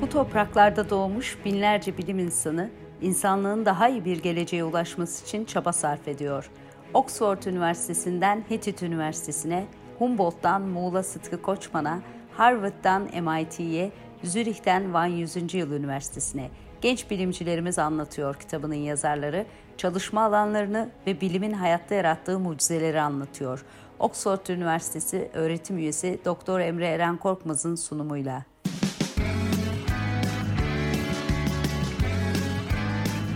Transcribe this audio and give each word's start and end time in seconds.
Bu 0.00 0.08
topraklarda 0.08 0.90
doğmuş 0.90 1.38
binlerce 1.44 1.98
bilim 1.98 2.18
insanı, 2.18 2.70
insanlığın 3.02 3.66
daha 3.66 3.88
iyi 3.88 4.04
bir 4.04 4.22
geleceğe 4.22 4.64
ulaşması 4.64 5.24
için 5.24 5.44
çaba 5.44 5.72
sarf 5.72 6.08
ediyor. 6.08 6.50
Oxford 6.94 7.42
Üniversitesi'nden 7.42 8.44
Hittit 8.50 8.82
Üniversitesi'ne, 8.82 9.66
Humboldt'tan 9.98 10.62
Muğla 10.62 11.02
Sıtkı 11.02 11.42
Koçman'a, 11.42 12.00
Harvard'dan 12.32 13.02
MIT'ye, 13.02 13.92
Zürih'ten 14.24 14.94
Van 14.94 15.06
100. 15.06 15.54
Yıl 15.54 15.72
Üniversitesi'ne 15.72 16.50
genç 16.80 17.10
bilimcilerimiz 17.10 17.78
anlatıyor 17.78 18.34
kitabının 18.34 18.74
yazarları, 18.74 19.46
çalışma 19.76 20.24
alanlarını 20.24 20.90
ve 21.06 21.20
bilimin 21.20 21.52
hayatta 21.52 21.94
yarattığı 21.94 22.38
mucizeleri 22.38 23.00
anlatıyor. 23.00 23.64
Oxford 23.98 24.46
Üniversitesi 24.46 25.30
öğretim 25.34 25.78
üyesi 25.78 26.20
Doktor 26.24 26.60
Emre 26.60 26.86
Eren 26.86 27.16
Korkmaz'ın 27.16 27.74
sunumuyla. 27.74 28.49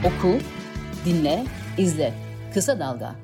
Oku, 0.05 0.39
dinle, 1.05 1.45
izle. 1.79 2.15
Kısa 2.55 2.79
Dalga. 2.79 3.15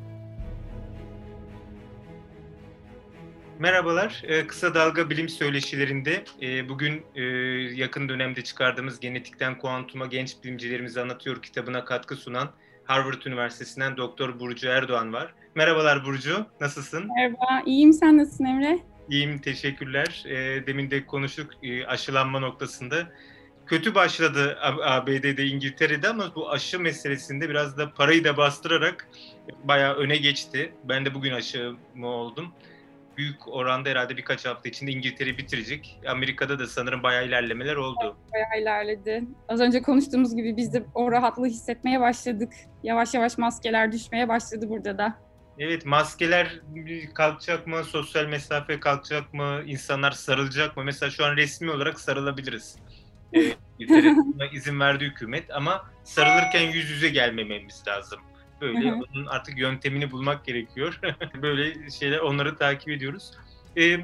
Merhabalar, 3.59 4.23
ee, 4.27 4.47
Kısa 4.47 4.75
Dalga 4.75 5.11
Bilim 5.11 5.29
Söyleşilerinde 5.29 6.25
e, 6.43 6.69
bugün 6.69 7.03
e, 7.15 7.23
yakın 7.75 8.09
dönemde 8.09 8.45
çıkardığımız 8.45 9.01
Genetikten 9.01 9.59
Kuantuma 9.59 10.07
Genç 10.07 10.37
Bilimcilerimizi 10.45 11.01
Anlatıyor 11.01 11.43
kitabına 11.43 11.85
katkı 11.85 12.17
sunan 12.17 12.51
Harvard 12.85 13.23
Üniversitesi'nden 13.27 13.97
Doktor 13.97 14.41
Burcu 14.41 14.69
Erdoğan 14.69 15.13
var. 15.13 15.35
Merhabalar 15.55 16.05
Burcu, 16.05 16.47
nasılsın? 16.61 17.09
Merhaba, 17.17 17.63
iyiyim. 17.67 17.93
Sen 17.93 18.19
nasılsın 18.19 18.45
Emre? 18.45 18.79
İyiyim, 19.09 19.39
teşekkürler. 19.39 20.25
E, 20.27 20.67
demin 20.67 20.91
de 20.91 21.07
konuştuk 21.07 21.51
aşılanma 21.87 22.39
noktasında. 22.39 22.97
Kötü 23.71 23.95
başladı 23.95 24.59
ABD'de, 24.85 25.47
İngiltere'de 25.47 26.09
ama 26.09 26.35
bu 26.35 26.51
aşı 26.51 26.81
meselesinde 26.81 27.49
biraz 27.49 27.79
da 27.79 27.93
parayı 27.95 28.25
da 28.25 28.37
bastırarak 28.37 29.09
bayağı 29.65 29.95
öne 29.95 30.17
geçti. 30.17 30.73
Ben 30.85 31.05
de 31.05 31.15
bugün 31.15 31.33
aşı 31.33 31.73
mı 31.95 32.07
oldum 32.07 32.53
büyük 33.17 33.49
oranda 33.49 33.89
herhalde 33.89 34.17
birkaç 34.17 34.47
hafta 34.47 34.69
içinde 34.69 34.91
İngiltere 34.91 35.39
bitirecek. 35.39 36.01
Amerika'da 36.09 36.59
da 36.59 36.67
sanırım 36.67 37.03
bayağı 37.03 37.27
ilerlemeler 37.27 37.77
oldu. 37.77 38.17
Bayağı 38.33 38.63
ilerledi. 38.63 39.25
Az 39.49 39.61
önce 39.61 39.83
konuştuğumuz 39.83 40.37
gibi 40.37 40.57
biz 40.57 40.75
de 40.75 40.85
o 40.95 41.13
rahatlığı 41.13 41.47
hissetmeye 41.47 42.01
başladık. 42.01 42.53
Yavaş 42.83 43.15
yavaş 43.15 43.39
maskeler 43.39 43.93
düşmeye 43.93 44.29
başladı 44.29 44.67
burada 44.69 44.99
da. 44.99 45.15
Evet 45.59 45.87
maskeler 45.87 46.61
kalkacak 47.15 47.67
mı? 47.67 47.85
Sosyal 47.85 48.27
mesafe 48.27 48.81
kalkacak 48.81 49.35
mı? 49.35 49.63
İnsanlar 49.67 50.11
sarılacak 50.13 50.77
mı? 50.77 50.85
Mesela 50.85 51.11
şu 51.11 51.25
an 51.25 51.37
resmi 51.37 51.71
olarak 51.71 52.01
sarılabiliriz. 52.01 52.77
İngiltere 53.33 54.15
izin 54.53 54.81
verdi 54.81 55.05
hükümet 55.05 55.51
ama 55.51 55.85
sarılırken 56.05 56.71
yüz 56.71 56.91
yüze 56.91 57.09
gelmememiz 57.09 57.83
lazım. 57.89 58.21
Böyle 58.61 58.93
onun 58.93 59.27
artık 59.27 59.59
yöntemini 59.59 60.11
bulmak 60.11 60.45
gerekiyor. 60.45 61.01
Böyle 61.43 61.91
şeyler 61.91 62.19
onları 62.19 62.57
takip 62.57 62.89
ediyoruz. 62.89 63.33
Ee, 63.77 63.99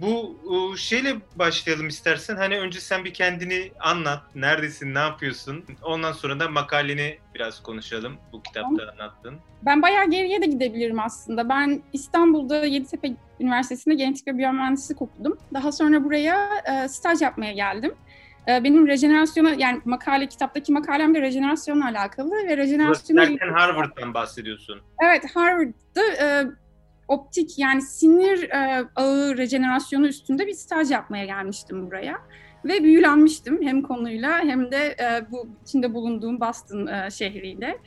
bu 0.00 0.36
şeyle 0.76 1.16
başlayalım 1.36 1.88
istersen. 1.88 2.36
Hani 2.36 2.58
önce 2.58 2.80
sen 2.80 3.04
bir 3.04 3.14
kendini 3.14 3.72
anlat. 3.80 4.22
Neredesin, 4.34 4.94
ne 4.94 4.98
yapıyorsun? 4.98 5.64
Ondan 5.82 6.12
sonra 6.12 6.40
da 6.40 6.48
makaleni 6.48 7.18
biraz 7.34 7.62
konuşalım. 7.62 8.16
Bu 8.32 8.42
kitapta 8.42 8.92
anlattın. 8.92 9.34
Ben 9.62 9.82
bayağı 9.82 10.10
geriye 10.10 10.42
de 10.42 10.46
gidebilirim 10.46 11.00
aslında. 11.00 11.48
Ben 11.48 11.82
İstanbul'da 11.92 12.64
Yeditepe 12.64 13.10
Üniversitesi'nde 13.40 13.94
genetik 13.94 14.26
ve 14.26 14.38
biyomühendislik 14.38 15.02
okudum. 15.02 15.38
Daha 15.54 15.72
sonra 15.72 16.04
buraya 16.04 16.48
e, 16.64 16.88
staj 16.88 17.22
yapmaya 17.22 17.52
geldim. 17.52 17.94
Ee, 18.48 18.64
benim 18.64 18.86
rejenerasyona 18.86 19.54
yani 19.58 19.80
makale 19.84 20.26
kitaptaki 20.26 20.72
makalem 20.72 21.14
de 21.14 21.22
rejenerasyonla 21.22 21.84
alakalı 21.84 22.30
ve 22.30 22.56
rejenerasyonla 22.56 23.22
Derken 23.22 23.52
Harvard'dan 23.52 24.14
bahsediyorsun. 24.14 24.80
Evet 25.04 25.24
Harvard'da 25.34 26.02
e, 26.22 26.46
optik 27.08 27.58
yani 27.58 27.82
sinir 27.82 28.42
e, 28.50 28.84
ağı 28.96 29.36
rejenerasyonu 29.36 30.06
üstünde 30.06 30.46
bir 30.46 30.54
staj 30.54 30.90
yapmaya 30.90 31.24
gelmiştim 31.24 31.86
buraya 31.86 32.18
ve 32.64 32.84
büyülenmiştim 32.84 33.62
hem 33.62 33.82
konuyla 33.82 34.38
hem 34.38 34.70
de 34.72 34.96
e, 35.00 35.30
bu 35.30 35.48
içinde 35.62 35.94
bulunduğum 35.94 36.40
Boston 36.40 36.86
e, 36.86 37.10
şehriyle. 37.10 37.78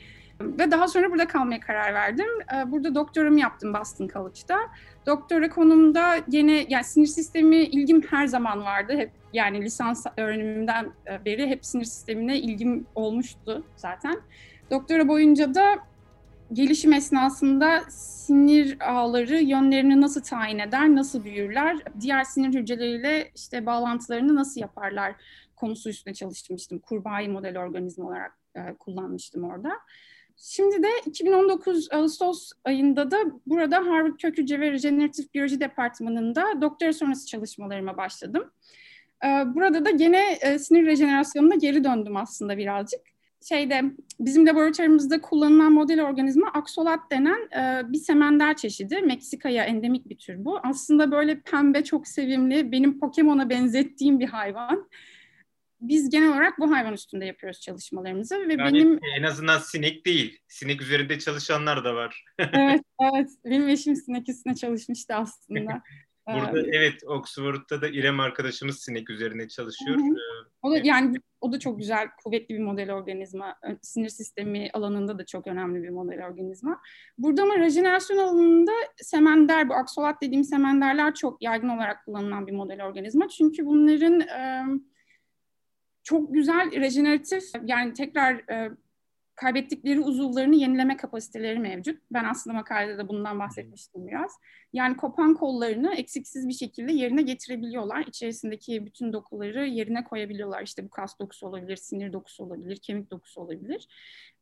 Ve 0.58 0.70
daha 0.70 0.88
sonra 0.88 1.10
burada 1.10 1.26
kalmaya 1.26 1.60
karar 1.60 1.94
verdim. 1.94 2.26
E, 2.56 2.72
burada 2.72 2.94
doktoramı 2.94 3.40
yaptım 3.40 3.74
Boston 3.74 4.08
College'da. 4.08 4.58
Doktora 5.06 5.50
konumda 5.50 6.18
yine 6.28 6.66
yani 6.68 6.84
sinir 6.84 7.06
sistemi 7.06 7.56
ilgim 7.56 8.02
her 8.02 8.26
zaman 8.26 8.64
vardı. 8.64 8.92
Hep 8.96 9.10
yani 9.32 9.62
lisans 9.62 10.06
öğrenimimden 10.16 10.90
e, 11.06 11.24
beri 11.24 11.46
hep 11.46 11.66
sinir 11.66 11.84
sistemine 11.84 12.38
ilgim 12.38 12.86
olmuştu 12.94 13.64
zaten. 13.76 14.20
Doktora 14.70 15.08
boyunca 15.08 15.54
da 15.54 15.78
gelişim 16.52 16.92
esnasında 16.92 17.80
sinir 17.90 18.76
ağları 18.80 19.36
yönlerini 19.36 20.00
nasıl 20.00 20.22
tayin 20.22 20.58
eder, 20.58 20.94
nasıl 20.94 21.24
büyürler, 21.24 21.76
diğer 22.00 22.24
sinir 22.24 22.54
hücreleriyle 22.58 23.30
işte 23.34 23.66
bağlantılarını 23.66 24.34
nasıl 24.34 24.60
yaparlar 24.60 25.14
konusu 25.56 25.88
üstüne 25.88 26.14
çalışmıştım. 26.14 26.78
Kurbağayı 26.78 27.30
model 27.30 27.58
organizma 27.58 28.06
olarak 28.06 28.38
e, 28.54 28.74
kullanmıştım 28.74 29.44
orada. 29.44 29.70
Şimdi 30.36 30.82
de 30.82 30.88
2019 31.06 31.88
Ağustos 31.92 32.50
ayında 32.64 33.10
da 33.10 33.16
burada 33.46 33.76
Harvard 33.76 34.16
Kök 34.16 34.38
Hücre 34.38 34.60
ve 34.60 34.72
Rejeneratif 34.72 35.34
Biyoloji 35.34 35.60
Departmanı'nda 35.60 36.60
doktora 36.60 36.92
sonrası 36.92 37.26
çalışmalarıma 37.26 37.96
başladım. 37.96 38.50
Ee, 39.24 39.54
burada 39.54 39.84
da 39.84 39.90
gene 39.90 40.32
e, 40.32 40.58
sinir 40.58 40.86
rejenerasyonuna 40.86 41.54
geri 41.54 41.84
döndüm 41.84 42.16
aslında 42.16 42.58
birazcık. 42.58 43.00
Şeyde 43.48 43.82
bizim 44.20 44.46
laboratuvarımızda 44.46 45.20
kullanılan 45.20 45.72
model 45.72 46.02
organizma 46.02 46.46
aksolat 46.54 47.00
denen 47.10 47.48
e, 47.56 47.92
bir 47.92 47.98
semender 47.98 48.56
çeşidi. 48.56 49.02
Meksika'ya 49.02 49.64
endemik 49.64 50.08
bir 50.08 50.18
tür 50.18 50.44
bu. 50.44 50.58
Aslında 50.62 51.10
böyle 51.10 51.40
pembe 51.40 51.84
çok 51.84 52.08
sevimli, 52.08 52.72
benim 52.72 53.00
Pokemon'a 53.00 53.50
benzettiğim 53.50 54.20
bir 54.20 54.28
hayvan 54.28 54.88
biz 55.82 56.10
genel 56.10 56.28
olarak 56.28 56.58
bu 56.58 56.70
hayvan 56.70 56.92
üstünde 56.92 57.24
yapıyoruz 57.24 57.60
çalışmalarımızı 57.60 58.48
ve 58.48 58.54
yani 58.58 58.74
benim 58.74 59.00
en 59.18 59.22
azından 59.22 59.58
sinek 59.58 60.06
değil. 60.06 60.38
Sinek 60.48 60.82
üzerinde 60.82 61.18
çalışanlar 61.18 61.84
da 61.84 61.94
var. 61.94 62.24
evet, 62.38 62.82
evet. 63.14 63.30
Benim 63.44 63.68
eşim 63.68 63.96
sinek 63.96 64.28
üstüne 64.28 64.54
çalışmıştı 64.54 65.14
aslında. 65.14 65.82
Burada 66.26 66.60
ee, 66.60 66.70
evet 66.72 67.04
Oxford'da 67.06 67.82
da 67.82 67.88
İrem 67.88 68.20
arkadaşımız 68.20 68.78
sinek 68.78 69.10
üzerine 69.10 69.48
çalışıyor. 69.48 69.96
Hı 69.96 70.02
hı. 70.02 70.06
Ee, 70.06 70.48
o 70.62 70.70
da 70.70 70.78
yani 70.84 71.16
o 71.40 71.52
da 71.52 71.58
çok 71.58 71.78
güzel, 71.78 72.08
kuvvetli 72.24 72.54
bir 72.54 72.60
model 72.60 72.92
organizma. 72.92 73.56
Sinir 73.82 74.08
sistemi 74.08 74.70
alanında 74.72 75.18
da 75.18 75.26
çok 75.26 75.46
önemli 75.46 75.82
bir 75.82 75.88
model 75.88 76.26
organizma. 76.26 76.80
Burada 77.18 77.42
ama 77.42 77.58
rejenerasyon 77.58 78.18
alanında 78.18 78.72
semender, 78.96 79.68
bu 79.68 79.74
aksolat 79.74 80.22
dediğim 80.22 80.44
semenderler 80.44 81.14
çok 81.14 81.42
yaygın 81.42 81.68
olarak 81.68 82.04
kullanılan 82.04 82.46
bir 82.46 82.52
model 82.52 82.86
organizma. 82.86 83.28
Çünkü 83.28 83.66
bunların 83.66 84.20
e, 84.20 84.64
çok 86.02 86.34
güzel 86.34 86.80
rejeneratif 86.80 87.44
yani 87.64 87.92
tekrar 87.92 88.34
e, 88.34 88.70
kaybettikleri 89.34 90.00
uzuvlarını 90.00 90.56
yenileme 90.56 90.96
kapasiteleri 90.96 91.58
mevcut. 91.58 91.98
Ben 92.10 92.24
aslında 92.24 92.56
makalede 92.56 92.98
de 92.98 93.08
bundan 93.08 93.38
bahsetmiştim 93.38 94.06
biraz. 94.06 94.32
Yani 94.72 94.96
kopan 94.96 95.34
kollarını 95.34 95.94
eksiksiz 95.94 96.48
bir 96.48 96.52
şekilde 96.52 96.92
yerine 96.92 97.22
getirebiliyorlar. 97.22 98.04
İçerisindeki 98.06 98.86
bütün 98.86 99.12
dokuları 99.12 99.66
yerine 99.66 100.04
koyabiliyorlar. 100.04 100.62
İşte 100.62 100.84
bu 100.84 100.90
kas 100.90 101.18
dokusu 101.18 101.46
olabilir, 101.46 101.76
sinir 101.76 102.12
dokusu 102.12 102.44
olabilir, 102.44 102.76
kemik 102.76 103.10
dokusu 103.10 103.40
olabilir. 103.40 103.88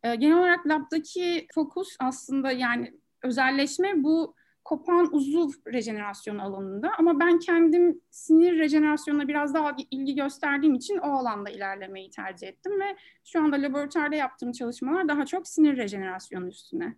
Ee, 0.03 0.15
genel 0.15 0.38
olarak 0.38 0.66
labdaki 0.66 1.47
fokus 1.54 1.97
aslında 2.00 2.53
yani 2.53 2.94
özelleşme 3.22 4.03
bu 4.03 4.34
kopan 4.65 5.09
uzuv 5.12 5.50
rejenerasyonu 5.66 6.43
alanında 6.43 6.91
ama 6.98 7.21
ben 7.21 7.38
kendim 7.38 8.00
sinir 8.10 8.59
rejenerasyonuna 8.59 9.28
biraz 9.28 9.54
daha 9.54 9.76
ilgi 9.91 10.15
gösterdiğim 10.15 10.75
için 10.75 10.98
o 10.98 11.10
alanda 11.10 11.51
ilerlemeyi 11.51 12.10
tercih 12.10 12.48
ettim 12.48 12.80
ve 12.80 12.97
şu 13.24 13.42
anda 13.42 13.57
laboratuvarda 13.57 14.16
yaptığım 14.16 14.53
çalışmalar 14.53 15.09
daha 15.09 15.27
çok 15.27 15.48
sinir 15.48 15.77
rejenerasyonu 15.77 16.48
üstüne. 16.48 16.97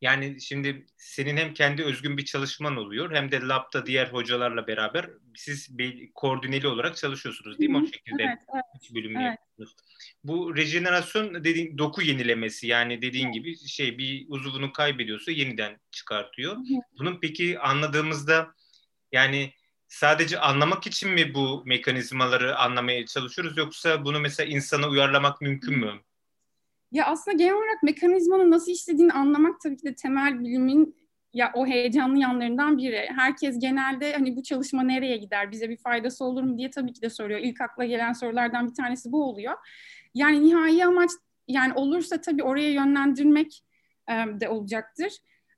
Yani 0.00 0.40
şimdi 0.40 0.86
senin 0.96 1.36
hem 1.36 1.54
kendi 1.54 1.84
özgün 1.84 2.16
bir 2.16 2.24
çalışman 2.24 2.76
oluyor 2.76 3.14
hem 3.14 3.32
de 3.32 3.40
labda 3.40 3.86
diğer 3.86 4.06
hocalarla 4.06 4.66
beraber 4.66 5.10
siz 5.34 5.78
bir 5.78 6.12
koordineli 6.14 6.68
olarak 6.68 6.96
çalışıyorsunuz 6.96 7.58
değil 7.58 7.70
mi? 7.70 7.76
O 7.76 7.86
şekilde 7.86 8.22
evet, 8.22 8.38
evet, 8.54 8.94
bölümü 8.94 9.22
evet. 9.22 9.38
yapıyorsunuz. 9.40 9.84
Bu 10.24 10.56
rejenerasyon 10.56 11.44
dediğin 11.44 11.78
doku 11.78 12.02
yenilemesi 12.02 12.66
yani 12.66 13.02
dediğin 13.02 13.32
gibi 13.32 13.68
şey 13.68 13.98
bir 13.98 14.26
uzuvunu 14.28 14.72
kaybediyorsa 14.72 15.30
yeniden 15.32 15.80
çıkartıyor. 15.90 16.56
Bunun 16.98 17.20
peki 17.20 17.58
anladığımızda 17.58 18.54
yani 19.12 19.52
sadece 19.88 20.38
anlamak 20.38 20.86
için 20.86 21.10
mi 21.10 21.34
bu 21.34 21.62
mekanizmaları 21.66 22.56
anlamaya 22.56 23.06
çalışıyoruz 23.06 23.56
yoksa 23.56 24.04
bunu 24.04 24.20
mesela 24.20 24.50
insana 24.50 24.88
uyarlamak 24.88 25.40
mümkün 25.40 25.78
mü? 25.78 26.00
Ya 26.92 27.06
aslında 27.06 27.36
genel 27.36 27.54
olarak 27.54 27.82
mekanizmanın 27.82 28.50
nasıl 28.50 28.72
işlediğini 28.72 29.12
anlamak 29.12 29.60
tabii 29.60 29.76
ki 29.76 29.84
de 29.84 29.94
temel 29.94 30.40
bilimin 30.40 30.96
ya 31.32 31.52
o 31.54 31.66
heyecanlı 31.66 32.18
yanlarından 32.18 32.78
biri. 32.78 33.08
Herkes 33.16 33.58
genelde 33.58 34.12
hani 34.12 34.36
bu 34.36 34.42
çalışma 34.42 34.82
nereye 34.82 35.16
gider, 35.16 35.52
bize 35.52 35.68
bir 35.68 35.76
faydası 35.76 36.24
olur 36.24 36.42
mu 36.42 36.58
diye 36.58 36.70
tabii 36.70 36.92
ki 36.92 37.02
de 37.02 37.10
soruyor. 37.10 37.40
İlk 37.40 37.60
akla 37.60 37.84
gelen 37.84 38.12
sorulardan 38.12 38.68
bir 38.68 38.74
tanesi 38.74 39.12
bu 39.12 39.24
oluyor. 39.24 39.54
Yani 40.14 40.42
nihai 40.44 40.84
amaç 40.84 41.10
yani 41.48 41.72
olursa 41.72 42.20
tabii 42.20 42.42
oraya 42.42 42.72
yönlendirmek 42.72 43.64
e, 44.08 44.12
de 44.40 44.48
olacaktır. 44.48 45.12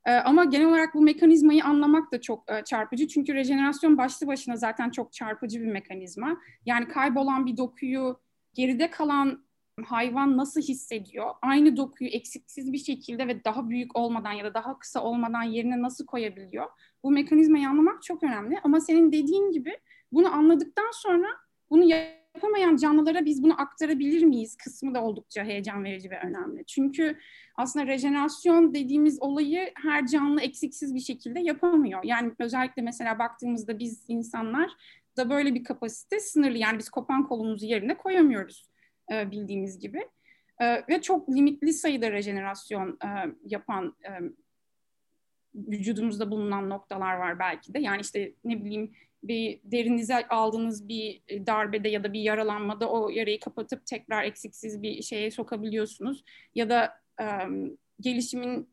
E, 0.05 0.11
ama 0.11 0.45
genel 0.45 0.67
olarak 0.67 0.93
bu 0.93 1.01
mekanizmayı 1.01 1.63
anlamak 1.63 2.11
da 2.11 2.21
çok 2.21 2.51
e, 2.51 2.63
çarpıcı. 2.63 3.07
Çünkü 3.07 3.33
rejenerasyon 3.33 3.97
başlı 3.97 4.27
başına 4.27 4.55
zaten 4.55 4.89
çok 4.89 5.13
çarpıcı 5.13 5.61
bir 5.61 5.71
mekanizma. 5.71 6.37
Yani 6.65 6.87
kaybolan 6.87 7.45
bir 7.45 7.57
dokuyu 7.57 8.19
geride 8.53 8.89
kalan 8.89 9.48
hayvan 9.83 10.37
nasıl 10.37 10.61
hissediyor? 10.61 11.25
Aynı 11.41 11.77
dokuyu 11.77 12.09
eksiksiz 12.09 12.73
bir 12.73 12.77
şekilde 12.77 13.27
ve 13.27 13.43
daha 13.43 13.69
büyük 13.69 13.97
olmadan 13.97 14.31
ya 14.31 14.45
da 14.45 14.53
daha 14.53 14.79
kısa 14.79 15.03
olmadan 15.03 15.43
yerine 15.43 15.81
nasıl 15.81 16.05
koyabiliyor? 16.05 16.65
Bu 17.03 17.11
mekanizmayı 17.11 17.69
anlamak 17.69 18.03
çok 18.03 18.23
önemli. 18.23 18.59
Ama 18.63 18.79
senin 18.79 19.11
dediğin 19.11 19.51
gibi 19.51 19.77
bunu 20.11 20.33
anladıktan 20.33 20.91
sonra 20.93 21.27
bunu 21.69 21.83
yapamayan 21.83 22.75
canlılara 22.75 23.25
biz 23.25 23.43
bunu 23.43 23.61
aktarabilir 23.61 24.23
miyiz 24.23 24.55
kısmı 24.55 24.95
da 24.95 25.03
oldukça 25.03 25.43
heyecan 25.43 25.83
verici 25.83 26.09
ve 26.09 26.19
önemli. 26.19 26.65
Çünkü 26.65 27.17
aslında 27.55 27.87
rejenerasyon 27.87 28.73
dediğimiz 28.73 29.21
olayı 29.21 29.71
her 29.75 30.07
canlı 30.07 30.41
eksiksiz 30.41 30.95
bir 30.95 30.99
şekilde 30.99 31.39
yapamıyor. 31.39 32.03
Yani 32.03 32.31
özellikle 32.39 32.81
mesela 32.81 33.19
baktığımızda 33.19 33.79
biz 33.79 34.05
insanlar 34.07 34.71
da 35.17 35.29
böyle 35.29 35.55
bir 35.55 35.63
kapasite 35.63 36.19
sınırlı. 36.19 36.57
Yani 36.57 36.79
biz 36.79 36.89
kopan 36.89 37.27
kolumuzu 37.27 37.65
yerine 37.65 37.97
koyamıyoruz 37.97 38.68
e, 39.11 39.31
bildiğimiz 39.31 39.79
gibi. 39.79 40.07
E, 40.61 40.87
ve 40.89 41.01
çok 41.01 41.29
limitli 41.29 41.73
sayıda 41.73 42.11
rejenerasyon 42.11 42.99
e, 43.03 43.09
yapan 43.45 43.95
vücudumuzda 45.55 46.31
bulunan 46.31 46.69
noktalar 46.69 47.15
var 47.15 47.39
belki 47.39 47.73
de. 47.73 47.79
Yani 47.79 48.01
işte 48.01 48.33
ne 48.43 48.65
bileyim 48.65 48.91
bir 49.23 49.59
derinize 49.63 50.27
aldığınız 50.27 50.87
bir 50.87 51.21
darbede 51.29 51.89
ya 51.89 52.03
da 52.03 52.13
bir 52.13 52.21
yaralanmada 52.21 52.89
o 52.89 53.09
yarayı 53.09 53.39
kapatıp 53.39 53.85
tekrar 53.85 54.23
eksiksiz 54.23 54.81
bir 54.81 55.01
şeye 55.01 55.31
sokabiliyorsunuz. 55.31 56.23
Ya 56.55 56.69
da 56.69 57.01
gelişimin 57.99 58.69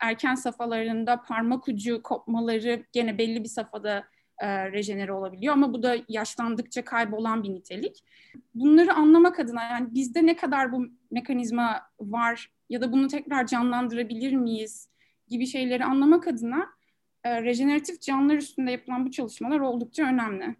erken 0.00 0.34
safhalarında 0.34 1.22
parmak 1.22 1.68
ucu 1.68 2.02
kopmaları 2.02 2.84
gene 2.92 3.18
belli 3.18 3.44
bir 3.44 3.48
safhada 3.48 4.04
e, 4.38 4.72
rejenere 4.72 5.12
olabiliyor 5.12 5.52
ama 5.52 5.72
bu 5.72 5.82
da 5.82 5.96
yaşlandıkça 6.08 6.84
kaybolan 6.84 7.42
bir 7.42 7.50
nitelik. 7.50 8.04
Bunları 8.54 8.94
anlamak 8.94 9.40
adına 9.40 9.62
yani 9.62 9.94
bizde 9.94 10.26
ne 10.26 10.36
kadar 10.36 10.72
bu 10.72 10.86
mekanizma 11.10 11.82
var 12.00 12.50
ya 12.70 12.80
da 12.80 12.92
bunu 12.92 13.08
tekrar 13.08 13.46
canlandırabilir 13.46 14.32
miyiz 14.32 14.88
gibi 15.28 15.46
şeyleri 15.46 15.84
anlamak 15.84 16.28
adına 16.28 16.66
e, 17.24 17.42
rejeneratif 17.42 18.00
canlılar 18.00 18.36
üstünde 18.36 18.70
yapılan 18.70 19.06
bu 19.06 19.10
çalışmalar 19.10 19.60
oldukça 19.60 20.02
önemli. 20.02 20.56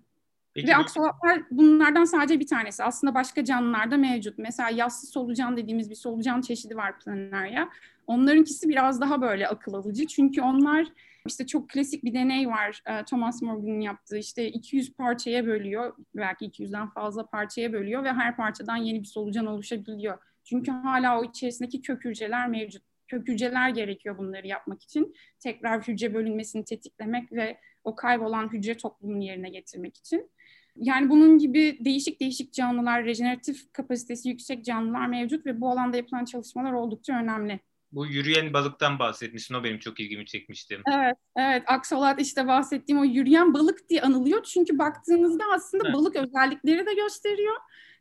Peki, 0.54 0.68
Ve 0.68 0.76
aksolotlar 0.76 1.42
bunlardan 1.50 2.04
sadece 2.04 2.40
bir 2.40 2.46
tanesi. 2.46 2.84
Aslında 2.84 3.14
başka 3.14 3.44
canlılarda 3.44 3.96
mevcut. 3.96 4.38
Mesela 4.38 4.70
yassı 4.70 5.06
solucan 5.06 5.56
dediğimiz 5.56 5.90
bir 5.90 5.94
solucan 5.94 6.40
çeşidi 6.40 6.76
var 6.76 6.98
Planaria. 6.98 7.68
Onlarınkisi 8.06 8.68
biraz 8.68 9.00
daha 9.00 9.22
böyle 9.22 9.48
akıl 9.48 9.74
alıcı. 9.74 10.06
Çünkü 10.06 10.42
onlar 10.42 10.86
işte 11.26 11.46
çok 11.46 11.70
klasik 11.70 12.04
bir 12.04 12.14
deney 12.14 12.48
var 12.48 12.82
e, 12.86 13.04
Thomas 13.04 13.42
Morgan'ın 13.42 13.80
yaptığı. 13.80 14.18
İşte 14.18 14.48
200 14.48 14.94
parçaya 14.94 15.46
bölüyor. 15.46 15.92
Belki 16.14 16.44
200'den 16.44 16.90
fazla 16.90 17.26
parçaya 17.26 17.72
bölüyor 17.72 18.04
ve 18.04 18.12
her 18.12 18.36
parçadan 18.36 18.76
yeni 18.76 19.00
bir 19.00 19.08
solucan 19.08 19.46
oluşabiliyor. 19.46 20.18
Çünkü 20.44 20.70
hala 20.70 21.20
o 21.20 21.24
içerisindeki 21.24 21.82
kök 21.82 22.04
hücreler 22.04 22.48
mevcut 22.48 22.82
kök 23.08 23.28
hücreler 23.28 23.68
gerekiyor 23.68 24.18
bunları 24.18 24.46
yapmak 24.46 24.82
için. 24.82 25.14
Tekrar 25.40 25.88
hücre 25.88 26.14
bölünmesini 26.14 26.64
tetiklemek 26.64 27.32
ve 27.32 27.58
o 27.84 27.94
kaybolan 27.94 28.52
hücre 28.52 28.76
toplumunu 28.76 29.24
yerine 29.24 29.48
getirmek 29.48 29.96
için. 29.96 30.30
Yani 30.76 31.10
bunun 31.10 31.38
gibi 31.38 31.78
değişik 31.84 32.20
değişik 32.20 32.52
canlılar, 32.52 33.04
rejeneratif 33.04 33.72
kapasitesi 33.72 34.28
yüksek 34.28 34.64
canlılar 34.64 35.06
mevcut 35.06 35.46
ve 35.46 35.60
bu 35.60 35.70
alanda 35.70 35.96
yapılan 35.96 36.24
çalışmalar 36.24 36.72
oldukça 36.72 37.18
önemli. 37.18 37.60
Bu 37.94 38.06
yürüyen 38.06 38.52
balıktan 38.52 38.98
bahsetmişsin. 38.98 39.54
O 39.54 39.64
benim 39.64 39.78
çok 39.78 40.00
ilgimi 40.00 40.26
çekmişti. 40.26 40.80
Evet, 40.94 41.16
evet. 41.36 41.62
Aksolat 41.66 42.20
işte 42.20 42.46
bahsettiğim 42.46 43.00
o 43.00 43.04
yürüyen 43.04 43.54
balık 43.54 43.88
diye 43.88 44.02
anılıyor. 44.02 44.42
Çünkü 44.42 44.78
baktığınızda 44.78 45.44
aslında 45.54 45.84
evet. 45.86 45.94
balık 45.94 46.16
özellikleri 46.16 46.86
de 46.86 46.94
gösteriyor. 46.94 47.56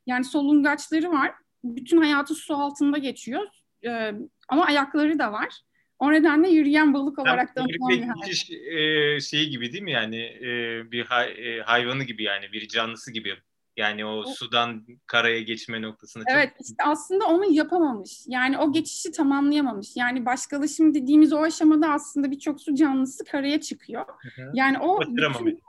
Yani 0.05 0.23
solungaçları 0.23 1.11
var. 1.11 1.31
Bütün 1.63 1.97
hayatı 1.97 2.35
su 2.35 2.55
altında 2.55 2.97
geçiyor. 2.97 3.47
Ee, 3.85 4.11
ama 4.49 4.65
ayakları 4.65 5.19
da 5.19 5.31
var. 5.31 5.61
O 5.99 6.11
nedenle 6.11 6.49
yürüyen 6.49 6.93
balık 6.93 7.19
olarak 7.19 7.55
da 7.55 7.61
anılan 7.61 7.89
bir 7.89 8.01
hayvan. 8.01 9.15
E, 9.15 9.19
şeyi 9.19 9.49
gibi 9.49 9.73
değil 9.73 9.83
mi 9.83 9.91
yani 9.91 10.21
e, 10.21 10.81
bir 10.91 11.05
hay, 11.05 11.57
e, 11.57 11.61
hayvanı 11.61 12.03
gibi 12.03 12.23
yani 12.23 12.51
bir 12.51 12.67
canlısı 12.67 13.11
gibi. 13.11 13.37
Yani 13.77 14.05
o 14.05 14.23
sudan 14.23 14.85
karaya 15.05 15.41
geçme 15.41 15.81
noktasında. 15.81 16.23
Evet 16.27 16.49
çok... 16.57 16.61
işte 16.61 16.83
aslında 16.83 17.25
onu 17.25 17.45
yapamamış. 17.45 18.23
Yani 18.27 18.57
o 18.57 18.71
geçişi 18.71 19.11
tamamlayamamış. 19.11 19.87
Yani 19.95 20.25
başkalaşım 20.25 20.93
dediğimiz 20.93 21.33
o 21.33 21.41
aşamada 21.41 21.89
aslında 21.89 22.31
birçok 22.31 22.61
su 22.61 22.75
canlısı 22.75 23.23
karaya 23.23 23.61
çıkıyor. 23.61 24.05
Yani 24.53 24.79
o 24.79 25.01
bütün, 25.01 25.59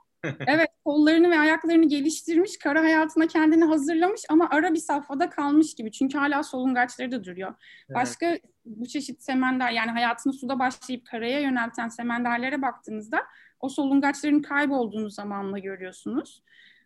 evet 0.47 0.69
kollarını 0.85 1.31
ve 1.31 1.39
ayaklarını 1.39 1.89
geliştirmiş, 1.89 2.59
kara 2.59 2.81
hayatına 2.83 3.27
kendini 3.27 3.65
hazırlamış 3.65 4.23
ama 4.29 4.49
ara 4.51 4.75
bir 4.75 4.79
safhada 4.79 5.31
kalmış 5.31 5.75
gibi. 5.75 5.93
Çünkü 5.93 6.19
hala 6.19 6.43
solungaçları 6.43 7.13
da 7.13 7.25
duruyor. 7.25 7.55
Evet. 7.89 7.97
Başka 7.97 8.39
bu 8.65 8.87
çeşit 8.87 9.23
semender 9.23 9.71
yani 9.71 9.91
hayatını 9.91 10.33
suda 10.33 10.59
başlayıp 10.59 11.07
karaya 11.07 11.41
yönelten 11.41 11.89
semenderlere 11.89 12.63
baktığınızda 12.63 13.23
o 13.61 13.69
solungaçların 13.69 14.43
kaybolduğunu 14.43 15.11
zamanla 15.11 15.59
görüyorsunuz. 15.59 16.43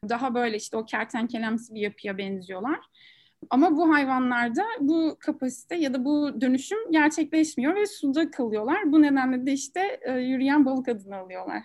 Daha 0.08 0.34
böyle 0.34 0.56
işte 0.56 0.76
o 0.76 0.84
kertenkelemsi 0.84 1.74
bir 1.74 1.80
yapıya 1.80 2.18
benziyorlar. 2.18 2.80
Ama 3.50 3.76
bu 3.76 3.94
hayvanlarda 3.94 4.64
bu 4.80 5.16
kapasite 5.20 5.76
ya 5.76 5.94
da 5.94 6.04
bu 6.04 6.40
dönüşüm 6.40 6.92
gerçekleşmiyor 6.92 7.74
ve 7.74 7.86
suda 7.86 8.30
kalıyorlar. 8.30 8.92
Bu 8.92 9.02
nedenle 9.02 9.46
de 9.46 9.52
işte 9.52 10.00
e, 10.02 10.12
yürüyen 10.12 10.64
balık 10.64 10.88
adını 10.88 11.16
alıyorlar. 11.16 11.62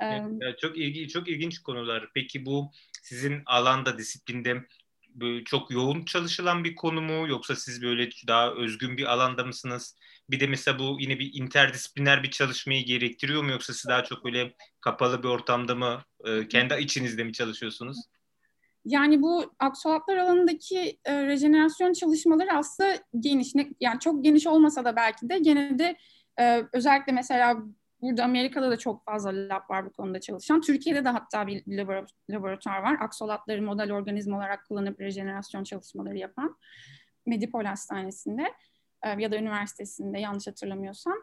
Evet, 0.00 0.58
çok 0.58 0.78
ilgi 0.78 1.08
çok 1.08 1.28
ilginç 1.28 1.58
konular. 1.58 2.10
Peki 2.14 2.46
bu 2.46 2.70
sizin 3.02 3.42
alanda 3.46 3.98
disiplinde 3.98 4.64
çok 5.44 5.70
yoğun 5.70 6.04
çalışılan 6.04 6.64
bir 6.64 6.74
konu 6.74 7.00
mu 7.00 7.28
yoksa 7.28 7.56
siz 7.56 7.82
böyle 7.82 8.08
daha 8.26 8.52
özgün 8.54 8.96
bir 8.96 9.12
alanda 9.12 9.44
mısınız? 9.44 9.96
Bir 10.30 10.40
de 10.40 10.46
mesela 10.46 10.78
bu 10.78 10.96
yine 11.00 11.18
bir 11.18 11.30
interdisipliner 11.34 12.22
bir 12.22 12.30
çalışmayı 12.30 12.84
gerektiriyor 12.84 13.42
mu 13.42 13.50
yoksa 13.50 13.72
siz 13.72 13.88
daha 13.88 14.04
çok 14.04 14.24
böyle 14.24 14.54
kapalı 14.80 15.22
bir 15.22 15.28
ortamda 15.28 15.74
mı 15.74 16.02
e, 16.24 16.48
kendi 16.48 16.74
içinizde 16.80 17.24
mi 17.24 17.32
çalışıyorsunuz? 17.32 17.96
Yani 18.84 19.22
bu 19.22 19.52
aksuatlar 19.58 20.16
alanındaki 20.16 20.98
e, 21.04 21.26
rejenerasyon 21.26 21.92
çalışmaları 21.92 22.52
aslında 22.52 22.96
geniş. 23.20 23.54
Ne, 23.54 23.68
yani 23.80 24.00
çok 24.00 24.24
geniş 24.24 24.46
olmasa 24.46 24.84
da 24.84 24.96
belki 24.96 25.28
de 25.28 25.38
gene 25.38 25.78
de 25.78 25.96
e, 26.40 26.62
özellikle 26.72 27.12
mesela 27.12 27.56
Burada 28.02 28.24
Amerika'da 28.24 28.70
da 28.70 28.78
çok 28.78 29.04
fazla 29.04 29.30
lab 29.30 29.70
var 29.70 29.86
bu 29.86 29.92
konuda 29.92 30.20
çalışan. 30.20 30.60
Türkiye'de 30.60 31.04
de 31.04 31.08
hatta 31.08 31.46
bir 31.46 31.62
laboratuvar 32.30 32.82
var. 32.82 32.96
Aksolatları 33.00 33.62
model 33.62 33.92
organizma 33.92 34.36
olarak 34.36 34.66
kullanıp 34.68 35.00
rejenerasyon 35.00 35.64
çalışmaları 35.64 36.18
yapan. 36.18 36.56
Medipol 37.26 37.64
Hastanesi'nde 37.64 38.52
ya 39.18 39.32
da 39.32 39.36
üniversitesinde 39.36 40.18
yanlış 40.18 40.46
hatırlamıyorsam. 40.46 41.14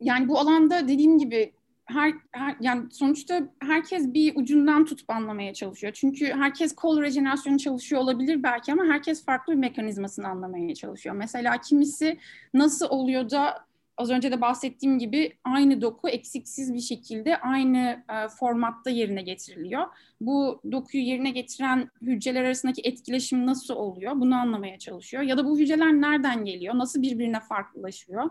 Yani 0.00 0.28
bu 0.28 0.38
alanda 0.38 0.88
dediğim 0.88 1.18
gibi 1.18 1.52
her, 1.84 2.14
her 2.32 2.56
yani 2.60 2.90
sonuçta 2.90 3.40
herkes 3.60 4.14
bir 4.14 4.36
ucundan 4.36 4.84
tutup 4.84 5.10
anlamaya 5.10 5.54
çalışıyor. 5.54 5.92
Çünkü 5.92 6.26
herkes 6.26 6.74
kol 6.74 7.00
rejenerasyonu 7.00 7.58
çalışıyor 7.58 8.02
olabilir 8.02 8.42
belki 8.42 8.72
ama 8.72 8.84
herkes 8.84 9.24
farklı 9.24 9.52
bir 9.52 9.58
mekanizmasını 9.58 10.28
anlamaya 10.28 10.74
çalışıyor. 10.74 11.14
Mesela 11.14 11.60
kimisi 11.60 12.18
nasıl 12.54 12.88
oluyor 12.88 13.30
da 13.30 13.66
az 14.02 14.10
önce 14.10 14.32
de 14.32 14.40
bahsettiğim 14.40 14.98
gibi 14.98 15.32
aynı 15.44 15.80
doku 15.80 16.08
eksiksiz 16.08 16.74
bir 16.74 16.80
şekilde 16.80 17.36
aynı 17.36 18.04
e, 18.08 18.28
formatta 18.28 18.90
yerine 18.90 19.22
getiriliyor. 19.22 19.86
Bu 20.20 20.60
dokuyu 20.72 21.04
yerine 21.04 21.30
getiren 21.30 21.90
hücreler 22.02 22.44
arasındaki 22.44 22.82
etkileşim 22.84 23.46
nasıl 23.46 23.74
oluyor? 23.74 24.12
Bunu 24.16 24.36
anlamaya 24.36 24.78
çalışıyor. 24.78 25.22
Ya 25.22 25.38
da 25.38 25.44
bu 25.44 25.58
hücreler 25.58 25.92
nereden 25.92 26.44
geliyor? 26.44 26.78
Nasıl 26.78 27.02
birbirine 27.02 27.40
farklılaşıyor? 27.40 28.30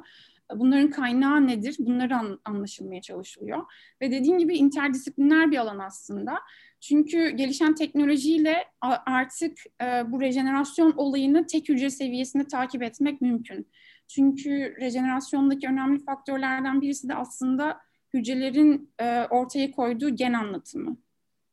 Bunların 0.55 0.89
kaynağı 0.89 1.47
nedir? 1.47 1.75
Bunları 1.79 2.15
an, 2.15 2.39
anlaşılmaya 2.45 3.01
çalışılıyor. 3.01 3.63
Ve 4.01 4.11
dediğim 4.11 4.37
gibi 4.37 4.57
interdisipliner 4.57 5.51
bir 5.51 5.57
alan 5.57 5.79
aslında. 5.79 6.39
Çünkü 6.79 7.29
gelişen 7.29 7.75
teknolojiyle 7.75 8.65
artık 9.05 9.57
e, 9.81 10.11
bu 10.11 10.21
rejenerasyon 10.21 10.93
olayını 10.97 11.47
tek 11.47 11.69
hücre 11.69 11.89
seviyesinde 11.89 12.47
takip 12.47 12.83
etmek 12.83 13.21
mümkün. 13.21 13.67
Çünkü 14.15 14.75
rejenerasyondaki 14.79 15.67
önemli 15.67 16.03
faktörlerden 16.03 16.81
birisi 16.81 17.09
de 17.09 17.15
aslında 17.15 17.79
hücrelerin 18.13 18.93
e, 18.99 19.25
ortaya 19.29 19.71
koyduğu 19.71 20.09
gen 20.09 20.33
anlatımı. 20.33 20.97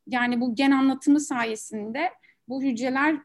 Yani 0.06 0.40
bu 0.40 0.54
gen 0.54 0.70
anlatımı 0.70 1.20
sayesinde 1.20 2.10
bu 2.48 2.62
hücreler 2.62 3.16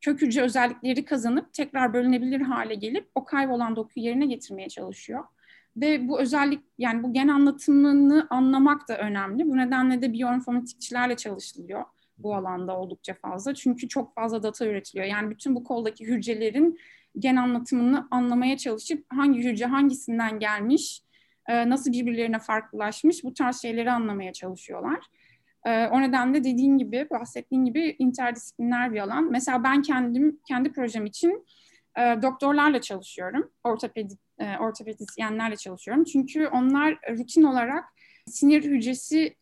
kök 0.00 0.22
hücre 0.22 0.42
özellikleri 0.42 1.04
kazanıp 1.04 1.52
tekrar 1.52 1.94
bölünebilir 1.94 2.40
hale 2.40 2.74
gelip 2.74 3.08
o 3.14 3.24
kaybolan 3.24 3.76
dokuyu 3.76 4.06
yerine 4.06 4.26
getirmeye 4.26 4.68
çalışıyor. 4.68 5.24
Ve 5.76 6.08
bu 6.08 6.20
özellik 6.20 6.60
yani 6.78 7.02
bu 7.02 7.12
gen 7.12 7.28
anlatımını 7.28 8.26
anlamak 8.30 8.88
da 8.88 8.98
önemli. 8.98 9.46
Bu 9.46 9.56
nedenle 9.56 10.02
de 10.02 10.12
biyoinformatikçilerle 10.12 11.16
çalışılıyor 11.16 11.84
bu 12.18 12.34
alanda 12.34 12.78
oldukça 12.78 13.14
fazla. 13.14 13.54
Çünkü 13.54 13.88
çok 13.88 14.14
fazla 14.14 14.42
data 14.42 14.66
üretiliyor. 14.66 15.06
Yani 15.06 15.30
bütün 15.30 15.54
bu 15.54 15.64
koldaki 15.64 16.06
hücrelerin 16.06 16.78
gen 17.18 17.36
anlatımını 17.36 18.08
anlamaya 18.10 18.56
çalışıp 18.56 19.04
hangi 19.08 19.38
hücre 19.38 19.66
hangisinden 19.66 20.38
gelmiş, 20.38 21.02
e, 21.48 21.68
nasıl 21.68 21.92
birbirlerine 21.92 22.38
farklılaşmış 22.38 23.24
bu 23.24 23.34
tarz 23.34 23.62
şeyleri 23.62 23.90
anlamaya 23.90 24.32
çalışıyorlar. 24.32 24.98
E, 25.66 25.86
o 25.86 26.00
nedenle 26.00 26.44
dediğin 26.44 26.78
gibi, 26.78 27.06
bahsettiğin 27.10 27.64
gibi 27.64 27.96
interdisipliner 27.98 28.92
bir 28.92 29.00
alan. 29.00 29.30
Mesela 29.30 29.64
ben 29.64 29.82
kendim, 29.82 30.40
kendi 30.48 30.72
projem 30.72 31.06
için 31.06 31.46
e, 31.98 32.22
doktorlarla 32.22 32.80
çalışıyorum. 32.80 33.50
Ortopedi, 33.64 34.14
ortopedisyenlerle 34.60 35.56
çalışıyorum. 35.56 36.04
Çünkü 36.04 36.46
onlar 36.46 36.98
rutin 37.18 37.42
olarak 37.42 37.84
sinir 38.26 38.64
hücresi, 38.64 39.34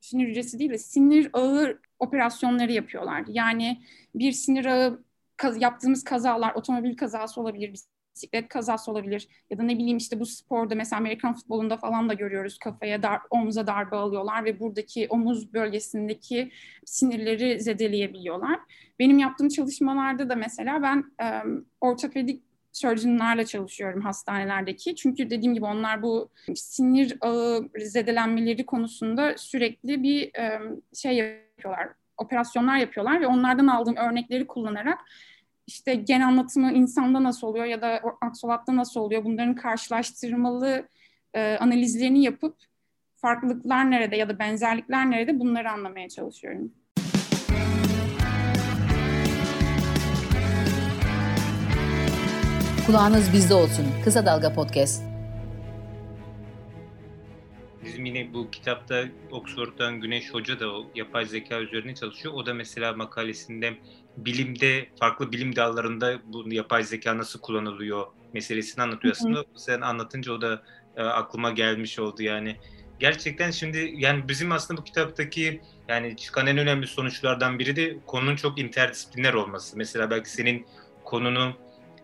sinir 0.00 0.28
hücresi 0.28 0.58
değil 0.58 0.70
de 0.70 0.78
sinir 0.78 1.30
ağı 1.32 1.78
operasyonları 1.98 2.72
yapıyorlar. 2.72 3.24
Yani 3.28 3.82
bir 4.14 4.32
sinir 4.32 4.64
ağı 4.64 5.04
kaz, 5.36 5.62
yaptığımız 5.62 6.04
kazalar, 6.04 6.54
otomobil 6.54 6.96
kazası 6.96 7.40
olabilir, 7.40 7.72
bisiklet 8.16 8.48
kazası 8.48 8.90
olabilir 8.90 9.28
ya 9.50 9.58
da 9.58 9.62
ne 9.62 9.78
bileyim 9.78 9.96
işte 9.96 10.20
bu 10.20 10.26
sporda 10.26 10.74
mesela 10.74 11.00
Amerikan 11.00 11.34
futbolunda 11.34 11.76
falan 11.76 12.08
da 12.08 12.14
görüyoruz 12.14 12.58
kafaya 12.58 13.02
dar, 13.02 13.20
omuza 13.30 13.66
darbe 13.66 13.96
alıyorlar 13.96 14.44
ve 14.44 14.60
buradaki 14.60 15.06
omuz 15.10 15.52
bölgesindeki 15.52 16.50
sinirleri 16.84 17.60
zedeleyebiliyorlar. 17.60 18.60
Benim 18.98 19.18
yaptığım 19.18 19.48
çalışmalarda 19.48 20.28
da 20.28 20.36
mesela 20.36 20.82
ben 20.82 21.04
e, 21.22 21.42
ortopedik 21.80 22.42
surgeonlarla 22.72 23.46
çalışıyorum 23.46 24.00
hastanelerdeki. 24.00 24.96
Çünkü 24.96 25.30
dediğim 25.30 25.54
gibi 25.54 25.64
onlar 25.64 26.02
bu 26.02 26.30
sinir 26.54 27.16
ağı 27.20 27.68
zedelenmeleri 27.78 28.66
konusunda 28.66 29.34
sürekli 29.38 30.02
bir 30.02 30.34
e, 30.34 30.60
şey 30.94 31.16
yapıyorlar 31.16 32.05
operasyonlar 32.18 32.76
yapıyorlar 32.76 33.20
ve 33.20 33.26
onlardan 33.26 33.66
aldığım 33.66 33.96
örnekleri 33.96 34.46
kullanarak 34.46 34.98
işte 35.66 35.94
gen 35.94 36.20
anlatımı 36.20 36.72
insanda 36.72 37.22
nasıl 37.22 37.46
oluyor 37.46 37.64
ya 37.64 37.82
da 37.82 38.00
aksolatta 38.20 38.76
nasıl 38.76 39.00
oluyor 39.00 39.24
bunların 39.24 39.54
karşılaştırmalı 39.54 40.88
e, 41.34 41.56
analizlerini 41.56 42.22
yapıp 42.22 42.56
farklılıklar 43.16 43.90
nerede 43.90 44.16
ya 44.16 44.28
da 44.28 44.38
benzerlikler 44.38 45.10
nerede 45.10 45.40
bunları 45.40 45.70
anlamaya 45.70 46.08
çalışıyorum. 46.08 46.72
Kulağınız 52.86 53.32
bizde 53.32 53.54
olsun. 53.54 53.86
Kısa 54.04 54.26
Dalga 54.26 54.52
Podcast 54.52 55.15
bizim 57.86 58.04
yine 58.04 58.34
bu 58.34 58.50
kitapta 58.50 59.04
Oxford'dan 59.30 60.00
Güneş 60.00 60.34
Hoca 60.34 60.60
da 60.60 60.68
o 60.68 60.90
yapay 60.94 61.26
zeka 61.26 61.60
üzerine 61.60 61.94
çalışıyor. 61.94 62.34
O 62.34 62.46
da 62.46 62.54
mesela 62.54 62.92
makalesinde 62.92 63.74
bilimde, 64.16 64.88
farklı 65.00 65.32
bilim 65.32 65.56
dallarında 65.56 66.18
bu 66.24 66.52
yapay 66.52 66.84
zeka 66.84 67.18
nasıl 67.18 67.40
kullanılıyor 67.40 68.06
meselesini 68.32 68.82
anlatıyor 68.82 69.14
aslında. 69.14 69.44
Sen 69.56 69.80
anlatınca 69.80 70.32
o 70.32 70.40
da 70.40 70.62
e, 70.96 71.02
aklıma 71.02 71.50
gelmiş 71.50 71.98
oldu 71.98 72.22
yani. 72.22 72.56
Gerçekten 72.98 73.50
şimdi 73.50 73.94
yani 73.96 74.28
bizim 74.28 74.52
aslında 74.52 74.80
bu 74.80 74.84
kitaptaki 74.84 75.60
yani 75.88 76.16
çıkan 76.16 76.46
en 76.46 76.58
önemli 76.58 76.86
sonuçlardan 76.86 77.58
biri 77.58 77.76
de 77.76 77.96
konunun 78.06 78.36
çok 78.36 78.58
interdisipliner 78.58 79.34
olması. 79.34 79.76
Mesela 79.76 80.10
belki 80.10 80.30
senin 80.30 80.66
konunu 81.04 81.52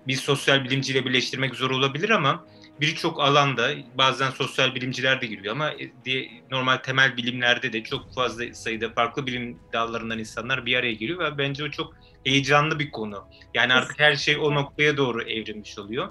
bir 0.07 0.17
sosyal 0.17 0.65
bilimciyle 0.65 1.05
birleştirmek 1.05 1.55
zor 1.55 1.71
olabilir 1.71 2.11
ama 2.11 2.45
birçok 2.81 3.21
alanda 3.21 3.71
bazen 3.99 4.31
sosyal 4.31 4.75
bilimciler 4.75 5.21
de 5.21 5.27
giriyor 5.27 5.55
ama 5.55 5.71
e, 6.07 6.29
normal 6.51 6.77
temel 6.77 7.17
bilimlerde 7.17 7.73
de 7.73 7.85
çok 7.85 8.15
fazla 8.15 8.55
sayıda 8.55 8.93
farklı 8.93 9.27
bilim 9.27 9.59
dallarından 9.73 10.19
insanlar 10.19 10.67
bir 10.67 10.77
araya 10.77 10.93
giriyor 10.93 11.19
ve 11.19 11.39
bence 11.39 11.65
o 11.65 11.71
çok 11.71 11.95
heyecanlı 12.25 12.79
bir 12.79 12.91
konu. 12.91 13.25
Yani 13.55 13.73
artık 13.73 14.01
her 14.01 14.17
şey 14.17 14.37
o 14.39 14.55
noktaya 14.55 14.97
doğru 14.97 15.23
evrilmiş 15.23 15.79
oluyor. 15.79 16.09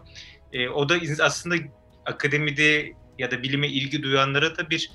E, 0.53 0.69
o 0.69 0.89
da 0.89 0.95
aslında 1.19 1.55
akademide 2.05 2.93
ya 3.19 3.31
da 3.31 3.43
bilime 3.43 3.67
ilgi 3.67 4.03
duyanlara 4.03 4.57
da 4.57 4.69
bir 4.69 4.91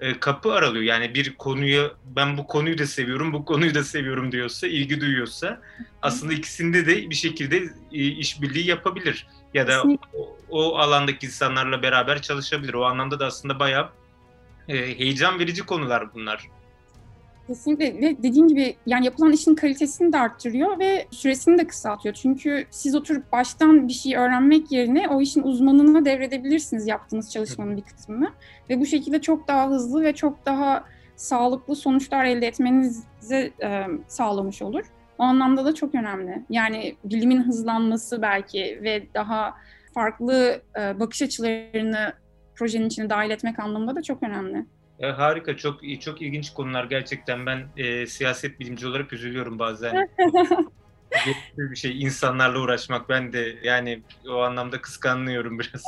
e, 0.00 0.20
kapı 0.20 0.52
aralıyor. 0.52 0.84
Yani 0.84 1.14
bir 1.14 1.36
konuyu 1.36 1.96
ben 2.04 2.38
bu 2.38 2.46
konuyu 2.46 2.78
da 2.78 2.86
seviyorum, 2.86 3.32
bu 3.32 3.44
konuyu 3.44 3.74
da 3.74 3.84
seviyorum 3.84 4.32
diyorsa, 4.32 4.66
ilgi 4.66 5.00
duyuyorsa 5.00 5.60
aslında 6.02 6.32
ikisinde 6.32 6.86
de 6.86 7.10
bir 7.10 7.14
şekilde 7.14 7.56
e, 7.92 8.04
işbirliği 8.06 8.66
yapabilir 8.66 9.26
ya 9.54 9.68
da 9.68 9.82
o, 10.14 10.36
o 10.50 10.76
alandaki 10.78 11.26
insanlarla 11.26 11.82
beraber 11.82 12.22
çalışabilir. 12.22 12.74
O 12.74 12.84
anlamda 12.84 13.20
da 13.20 13.26
aslında 13.26 13.60
bayağı 13.60 13.88
e, 14.68 14.98
heyecan 14.98 15.38
verici 15.38 15.66
konular 15.66 16.14
bunlar. 16.14 16.48
Kesinlikle 17.46 18.00
ve 18.00 18.22
dediğim 18.22 18.48
gibi 18.48 18.76
yani 18.86 19.04
yapılan 19.04 19.32
işin 19.32 19.54
kalitesini 19.54 20.12
de 20.12 20.18
arttırıyor 20.18 20.78
ve 20.78 21.06
süresini 21.10 21.58
de 21.58 21.66
kısaltıyor. 21.66 22.14
Çünkü 22.14 22.66
siz 22.70 22.94
oturup 22.94 23.32
baştan 23.32 23.88
bir 23.88 23.92
şey 23.92 24.16
öğrenmek 24.16 24.72
yerine 24.72 25.08
o 25.08 25.20
işin 25.20 25.42
uzmanına 25.42 26.04
devredebilirsiniz 26.04 26.86
yaptığınız 26.86 27.32
çalışmanın 27.32 27.76
bir 27.76 27.82
kısmını. 27.82 28.32
Ve 28.70 28.80
bu 28.80 28.86
şekilde 28.86 29.20
çok 29.20 29.48
daha 29.48 29.70
hızlı 29.70 30.02
ve 30.02 30.14
çok 30.14 30.46
daha 30.46 30.84
sağlıklı 31.16 31.76
sonuçlar 31.76 32.24
elde 32.24 32.46
etmenizi 32.46 33.52
e, 33.62 33.86
sağlamış 34.08 34.62
olur. 34.62 34.84
O 35.20 35.22
anlamda 35.22 35.64
da 35.64 35.74
çok 35.74 35.94
önemli. 35.94 36.42
Yani 36.50 36.96
bilimin 37.04 37.42
hızlanması 37.42 38.22
belki 38.22 38.80
ve 38.82 39.06
daha 39.14 39.54
farklı 39.94 40.62
e, 40.80 41.00
bakış 41.00 41.22
açılarını 41.22 42.12
projenin 42.54 42.86
içine 42.86 43.10
dahil 43.10 43.30
etmek 43.30 43.58
anlamında 43.58 43.96
da 43.96 44.02
çok 44.02 44.22
önemli. 44.22 44.66
E, 44.98 45.06
harika, 45.06 45.56
çok 45.56 46.00
çok 46.00 46.22
ilginç 46.22 46.50
konular 46.50 46.84
gerçekten. 46.84 47.46
Ben 47.46 47.60
e, 47.76 48.06
siyaset 48.06 48.60
bilimci 48.60 48.86
olarak 48.86 49.12
üzülüyorum 49.12 49.58
bazen. 49.58 50.08
bir 51.56 51.76
şey 51.76 52.02
insanlarla 52.02 52.60
uğraşmak 52.60 53.08
ben 53.08 53.32
de 53.32 53.58
yani 53.62 54.02
o 54.28 54.40
anlamda 54.40 54.80
kıskanlıyorum 54.80 55.58
biraz. 55.58 55.82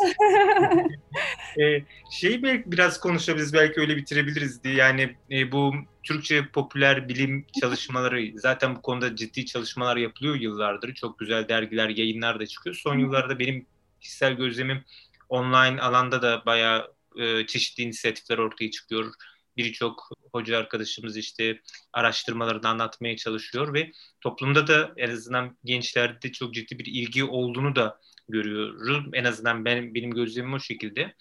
ee, 1.61 1.85
şeyi 2.11 2.43
belki 2.43 2.73
biraz 2.73 3.01
konuşabiliriz 3.01 3.55
belki 3.55 3.81
öyle 3.81 3.97
bitirebiliriz 3.97 4.65
diye 4.65 4.75
yani 4.75 5.17
e, 5.31 5.53
bu 5.53 5.75
Türkçe 6.03 6.47
popüler 6.47 7.09
bilim 7.09 7.47
çalışmaları 7.61 8.33
zaten 8.35 8.77
bu 8.77 8.83
konuda 8.83 9.17
ciddi 9.17 9.47
çalışmalar 9.47 9.97
yapılıyor 9.97 10.35
yıllardır. 10.35 10.95
Çok 10.95 11.19
güzel 11.19 11.49
dergiler, 11.49 11.89
yayınlar 11.89 12.41
da 12.41 12.47
çıkıyor. 12.47 12.77
Son 12.77 12.99
yıllarda 12.99 13.39
benim 13.39 13.67
kişisel 14.01 14.33
gözlemim 14.33 14.85
online 15.29 15.81
alanda 15.81 16.23
da 16.23 16.43
bayağı 16.47 16.93
e, 17.17 17.47
çeşitli 17.47 17.83
inisiyatifler 17.83 18.39
ortaya 18.39 18.71
çıkıyor 18.71 19.13
birçok 19.57 20.09
hoca 20.33 20.59
arkadaşımız 20.59 21.17
işte 21.17 21.61
araştırmalarını 21.93 22.69
anlatmaya 22.69 23.17
çalışıyor 23.17 23.75
ve 23.75 23.93
toplumda 24.21 24.67
da 24.67 24.93
en 24.97 25.11
azından 25.11 25.59
gençlerde 25.65 26.33
çok 26.33 26.55
ciddi 26.55 26.79
bir 26.79 26.87
ilgi 26.87 27.25
olduğunu 27.25 27.77
da 27.77 28.01
görüyoruz. 28.29 29.07
En 29.13 29.25
azından 29.25 29.65
benim, 29.65 29.95
benim 29.95 30.11
gözlemim 30.11 30.55
o 30.55 30.61
şekilde. 30.61 31.15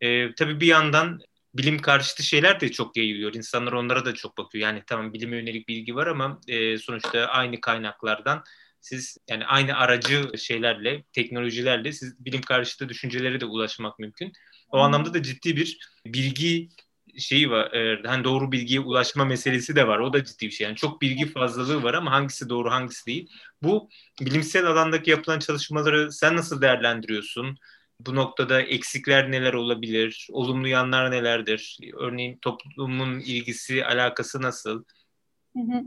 Ee, 0.00 0.34
tabii 0.34 0.60
bir 0.60 0.66
yandan 0.66 1.20
bilim 1.54 1.78
karşıtı 1.78 2.22
şeyler 2.22 2.60
de 2.60 2.72
çok 2.72 2.96
yayılıyor. 2.96 3.34
İnsanlar 3.34 3.72
onlara 3.72 4.04
da 4.04 4.14
çok 4.14 4.38
bakıyor. 4.38 4.62
Yani 4.62 4.82
tamam 4.86 5.12
bilime 5.12 5.36
yönelik 5.36 5.68
bilgi 5.68 5.94
var 5.94 6.06
ama 6.06 6.40
e, 6.48 6.78
sonuçta 6.78 7.26
aynı 7.26 7.60
kaynaklardan 7.60 8.44
siz 8.80 9.18
yani 9.30 9.46
aynı 9.46 9.76
aracı 9.76 10.30
şeylerle, 10.38 11.04
teknolojilerle 11.12 11.92
siz 11.92 12.24
bilim 12.24 12.42
karşıtı 12.42 12.88
düşüncelere 12.88 13.40
de 13.40 13.44
ulaşmak 13.44 13.98
mümkün. 13.98 14.32
O 14.68 14.78
anlamda 14.78 15.14
da 15.14 15.22
ciddi 15.22 15.56
bir 15.56 15.78
bilgi 16.06 16.68
şeyi 17.18 17.50
var. 17.50 17.72
E, 17.72 18.02
hani 18.06 18.24
doğru 18.24 18.52
bilgiye 18.52 18.80
ulaşma 18.80 19.24
meselesi 19.24 19.76
de 19.76 19.86
var. 19.86 19.98
O 19.98 20.12
da 20.12 20.24
ciddi 20.24 20.46
bir 20.46 20.50
şey. 20.50 20.66
Yani 20.66 20.76
çok 20.76 21.02
bilgi 21.02 21.26
fazlalığı 21.26 21.82
var 21.82 21.94
ama 21.94 22.10
hangisi 22.10 22.48
doğru 22.48 22.70
hangisi 22.70 23.06
değil. 23.06 23.30
Bu 23.62 23.88
bilimsel 24.20 24.66
alandaki 24.66 25.10
yapılan 25.10 25.38
çalışmaları 25.38 26.12
sen 26.12 26.36
nasıl 26.36 26.60
değerlendiriyorsun? 26.62 27.58
Bu 28.00 28.14
noktada 28.14 28.62
eksikler 28.62 29.30
neler 29.30 29.52
olabilir? 29.52 30.28
Olumlu 30.30 30.68
yanlar 30.68 31.10
nelerdir? 31.10 31.78
Örneğin 31.98 32.38
toplumun 32.38 33.20
ilgisi, 33.20 33.84
alakası 33.84 34.42
nasıl? 34.42 34.84
Hı 35.56 35.60
hı. 35.62 35.82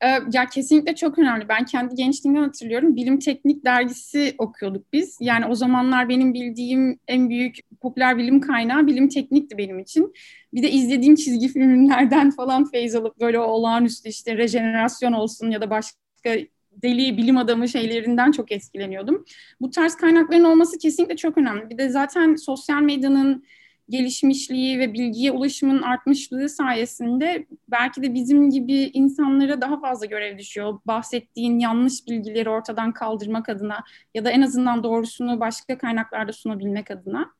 Ee, 0.00 0.06
ya 0.32 0.46
kesinlikle 0.46 0.94
çok 0.94 1.18
önemli. 1.18 1.48
Ben 1.48 1.64
kendi 1.64 1.94
gençliğimden 1.94 2.42
hatırlıyorum. 2.42 2.96
Bilim 2.96 3.18
Teknik 3.18 3.64
dergisi 3.64 4.34
okuyorduk 4.38 4.92
biz. 4.92 5.18
Yani 5.20 5.46
o 5.46 5.54
zamanlar 5.54 6.08
benim 6.08 6.34
bildiğim 6.34 6.98
en 7.08 7.28
büyük 7.28 7.56
popüler 7.80 8.18
bilim 8.18 8.40
kaynağı 8.40 8.86
Bilim 8.86 9.08
Teknik'ti 9.08 9.58
benim 9.58 9.78
için. 9.78 10.12
Bir 10.54 10.62
de 10.62 10.70
izlediğim 10.70 11.14
çizgi 11.14 11.48
filmlerden 11.48 12.30
falan 12.30 12.70
feyz 12.70 12.94
alıp 12.94 13.20
böyle 13.20 13.38
olağanüstü 13.38 14.08
işte 14.08 14.36
rejenerasyon 14.36 15.12
olsun 15.12 15.50
ya 15.50 15.60
da 15.60 15.70
başka 15.70 15.98
deli 16.82 17.16
bilim 17.16 17.36
adamı 17.36 17.68
şeylerinden 17.68 18.32
çok 18.32 18.52
etkileniyordum. 18.52 19.24
Bu 19.60 19.70
tarz 19.70 19.94
kaynakların 19.96 20.44
olması 20.44 20.78
kesinlikle 20.78 21.16
çok 21.16 21.38
önemli. 21.38 21.70
Bir 21.70 21.78
de 21.78 21.88
zaten 21.88 22.34
sosyal 22.34 22.82
medyanın 22.82 23.44
gelişmişliği 23.88 24.78
ve 24.78 24.92
bilgiye 24.92 25.32
ulaşımın 25.32 25.82
artmışlığı 25.82 26.48
sayesinde 26.48 27.46
belki 27.68 28.02
de 28.02 28.14
bizim 28.14 28.50
gibi 28.50 28.74
insanlara 28.74 29.60
daha 29.60 29.80
fazla 29.80 30.06
görev 30.06 30.38
düşüyor. 30.38 30.80
Bahsettiğin 30.86 31.58
yanlış 31.58 32.06
bilgileri 32.06 32.50
ortadan 32.50 32.92
kaldırmak 32.92 33.48
adına 33.48 33.84
ya 34.14 34.24
da 34.24 34.30
en 34.30 34.42
azından 34.42 34.82
doğrusunu 34.82 35.40
başka 35.40 35.78
kaynaklarda 35.78 36.32
sunabilmek 36.32 36.90
adına. 36.90 37.32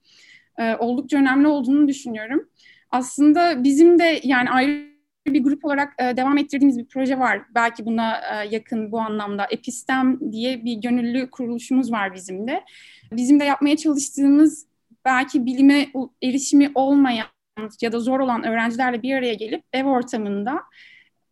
e, 0.58 0.76
oldukça 0.76 1.18
önemli 1.18 1.48
olduğunu 1.48 1.88
düşünüyorum. 1.88 2.48
Aslında 2.90 3.64
bizim 3.64 3.98
de 3.98 4.20
yani 4.24 4.50
ayrı 4.50 4.88
bir 5.26 5.44
grup 5.44 5.64
olarak 5.64 5.94
e, 5.98 6.16
devam 6.16 6.38
ettirdiğimiz 6.38 6.78
bir 6.78 6.88
proje 6.88 7.18
var. 7.18 7.42
Belki 7.54 7.86
buna 7.86 8.16
e, 8.16 8.48
yakın 8.50 8.92
bu 8.92 9.00
anlamda. 9.00 9.46
Epistem 9.50 10.32
diye 10.32 10.64
bir 10.64 10.74
gönüllü 10.74 11.30
kuruluşumuz 11.30 11.92
var 11.92 12.14
bizim 12.14 12.48
de. 12.48 12.64
Bizim 13.12 13.40
de 13.40 13.44
yapmaya 13.44 13.76
çalıştığımız 13.76 14.67
belki 15.08 15.46
bilime 15.46 15.88
erişimi 16.22 16.70
olmayan 16.74 17.26
ya 17.82 17.92
da 17.92 18.00
zor 18.00 18.20
olan 18.20 18.44
öğrencilerle 18.44 19.02
bir 19.02 19.14
araya 19.14 19.34
gelip 19.34 19.64
ev 19.72 19.84
ortamında 19.84 20.60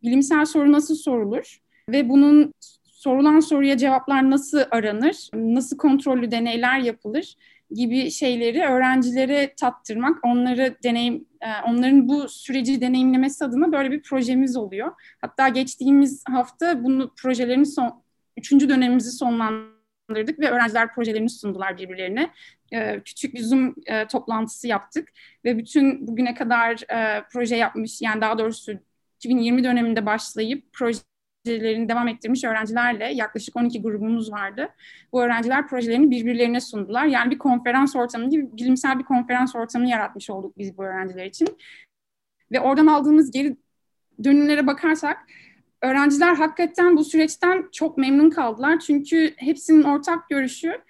bilimsel 0.03 0.45
soru 0.45 0.71
nasıl 0.71 0.95
sorulur 0.95 1.57
ve 1.89 2.09
bunun 2.09 2.53
sorulan 2.83 3.39
soruya 3.39 3.77
cevaplar 3.77 4.31
nasıl 4.31 4.61
aranır, 4.71 5.29
nasıl 5.33 5.77
kontrollü 5.77 6.31
deneyler 6.31 6.79
yapılır 6.79 7.35
gibi 7.71 8.11
şeyleri 8.11 8.63
öğrencilere 8.63 9.53
tattırmak, 9.55 10.25
onları 10.25 10.75
deneyim, 10.83 11.25
e, 11.41 11.47
onların 11.69 12.07
bu 12.07 12.29
süreci 12.29 12.81
deneyimlemesi 12.81 13.45
adına 13.45 13.71
böyle 13.71 13.91
bir 13.91 14.01
projemiz 14.01 14.57
oluyor. 14.57 14.91
Hatta 15.21 15.47
geçtiğimiz 15.47 16.23
hafta 16.27 16.83
bunu 16.83 17.11
projelerin 17.15 17.63
son, 17.63 18.01
üçüncü 18.37 18.69
dönemimizi 18.69 19.11
sonlandırdık 19.11 19.76
ve 20.09 20.49
öğrenciler 20.49 20.93
projelerini 20.93 21.29
sundular 21.29 21.77
birbirlerine. 21.77 22.31
E, 22.71 23.01
küçük 23.05 23.33
bir 23.33 23.39
Zoom 23.39 23.75
e, 23.85 24.07
toplantısı 24.07 24.67
yaptık 24.67 25.09
ve 25.45 25.57
bütün 25.57 26.07
bugüne 26.07 26.33
kadar 26.33 26.83
proje 27.33 27.55
yapmış, 27.55 28.01
yani 28.01 28.21
daha 28.21 28.37
doğrusu 28.37 28.73
2020 29.17 29.63
döneminde 29.63 30.05
başlayıp 30.05 30.65
proje 30.73 30.99
projelerini 31.47 31.89
devam 31.89 32.07
ettirmiş 32.07 32.43
öğrencilerle 32.43 33.13
yaklaşık 33.13 33.55
12 33.55 33.81
grubumuz 33.81 34.31
vardı. 34.31 34.69
Bu 35.11 35.23
öğrenciler 35.23 35.67
projelerini 35.67 36.11
birbirlerine 36.11 36.61
sundular. 36.61 37.05
Yani 37.05 37.31
bir 37.31 37.37
konferans 37.37 37.95
ortamı 37.95 38.29
gibi 38.29 38.57
bilimsel 38.57 38.99
bir 38.99 39.03
konferans 39.03 39.55
ortamını 39.55 39.89
yaratmış 39.89 40.29
olduk 40.29 40.57
biz 40.57 40.77
bu 40.77 40.83
öğrenciler 40.83 41.25
için. 41.25 41.57
Ve 42.51 42.59
oradan 42.59 42.87
aldığımız 42.87 43.31
geri 43.31 43.57
dönümlere 44.23 44.67
bakarsak 44.67 45.17
öğrenciler 45.81 46.35
hakikaten 46.35 46.97
bu 46.97 47.03
süreçten 47.03 47.69
çok 47.71 47.97
memnun 47.97 48.29
kaldılar. 48.29 48.79
Çünkü 48.79 49.33
hepsinin 49.37 49.83
ortak 49.83 50.29
görüşü 50.29 50.81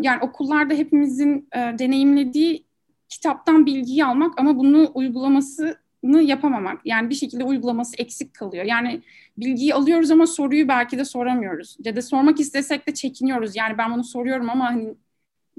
yani 0.00 0.18
okullarda 0.20 0.74
hepimizin 0.74 1.48
deneyimlediği 1.54 2.66
kitaptan 3.08 3.66
bilgiyi 3.66 4.04
almak 4.04 4.40
ama 4.40 4.58
bunu 4.58 4.90
uygulaması 4.94 5.78
yapamamak. 6.02 6.80
Yani 6.84 7.10
bir 7.10 7.14
şekilde 7.14 7.44
uygulaması 7.44 7.96
eksik 7.98 8.34
kalıyor. 8.34 8.64
Yani 8.64 9.02
bilgiyi 9.38 9.74
alıyoruz 9.74 10.10
ama 10.10 10.26
soruyu 10.26 10.68
belki 10.68 10.98
de 10.98 11.04
soramıyoruz. 11.04 11.76
Ya 11.84 11.96
da 11.96 12.02
sormak 12.02 12.40
istesek 12.40 12.86
de 12.88 12.94
çekiniyoruz. 12.94 13.56
Yani 13.56 13.78
ben 13.78 13.92
bunu 13.92 14.04
soruyorum 14.04 14.50
ama 14.50 14.64
hani 14.66 14.94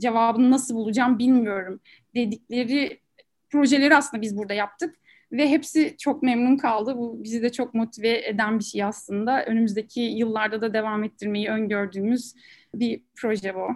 cevabını 0.02 0.52
nasıl 0.52 0.76
bulacağım 0.76 1.20
bilmiyorum 1.20 1.80
dedikleri 2.16 3.00
projeleri 3.50 3.96
aslında 3.96 4.22
biz 4.22 4.38
burada 4.38 4.54
yaptık. 4.54 4.96
Ve 5.32 5.50
hepsi 5.50 5.96
çok 6.00 6.24
memnun 6.24 6.58
kaldı. 6.58 6.98
Bu 6.98 7.24
bizi 7.24 7.42
de 7.42 7.52
çok 7.52 7.74
motive 7.74 8.28
eden 8.28 8.60
bir 8.60 8.64
şey 8.64 8.84
aslında. 8.84 9.46
Önümüzdeki 9.46 10.02
yıllarda 10.02 10.62
da 10.62 10.74
devam 10.74 11.04
ettirmeyi 11.04 11.50
öngördüğümüz 11.50 12.34
bir 12.76 13.02
proje 13.16 13.56
bu. 13.56 13.68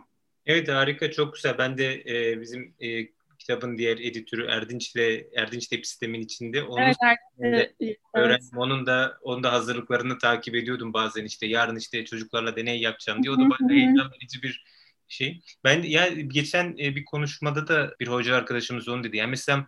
Evet 0.46 0.70
harika 0.70 1.12
çok 1.12 1.34
güzel. 1.34 1.58
Ben 1.58 1.77
de 1.77 2.03
e, 2.08 2.41
bizim 2.41 2.74
e, 2.79 3.08
kitabın 3.39 3.77
diğer 3.77 3.98
editörü 3.98 4.48
Erdinç 4.48 4.96
ile 4.96 5.27
Erdinç 5.36 5.72
de 5.72 5.84
sistemin 5.84 6.22
içinde. 6.22 6.63
Onu 6.63 6.82
evet, 6.82 6.96
evet, 7.39 7.75
öğrendim. 8.13 8.39
Evet. 8.41 8.41
Onun 8.56 8.86
da 8.86 9.18
onun 9.22 9.44
da 9.44 9.51
hazırlıklarını 9.51 10.18
takip 10.18 10.56
ediyordum 10.56 10.94
bazen 10.94 11.25
işte 11.25 11.48
yarın 11.48 11.75
işte 11.75 12.06
çocuklarla 12.06 12.56
deney 12.56 12.79
yapacağım 12.79 13.24
diye. 13.24 13.32
O 13.32 13.38
da 13.38 13.50
bayağı 13.50 13.70
heyecan 13.70 14.12
verici 14.12 14.44
bir 14.44 14.63
şey. 15.08 15.41
Ben 15.63 15.82
ya 15.82 16.08
geçen 16.08 16.75
e, 16.79 16.96
bir 16.96 17.06
konuşmada 17.06 17.68
da 17.68 17.96
bir 18.00 18.08
hoca 18.08 18.36
arkadaşımız 18.36 18.88
onu 18.88 19.03
dedi. 19.03 19.18
Yani 19.18 19.29
mesela 19.29 19.68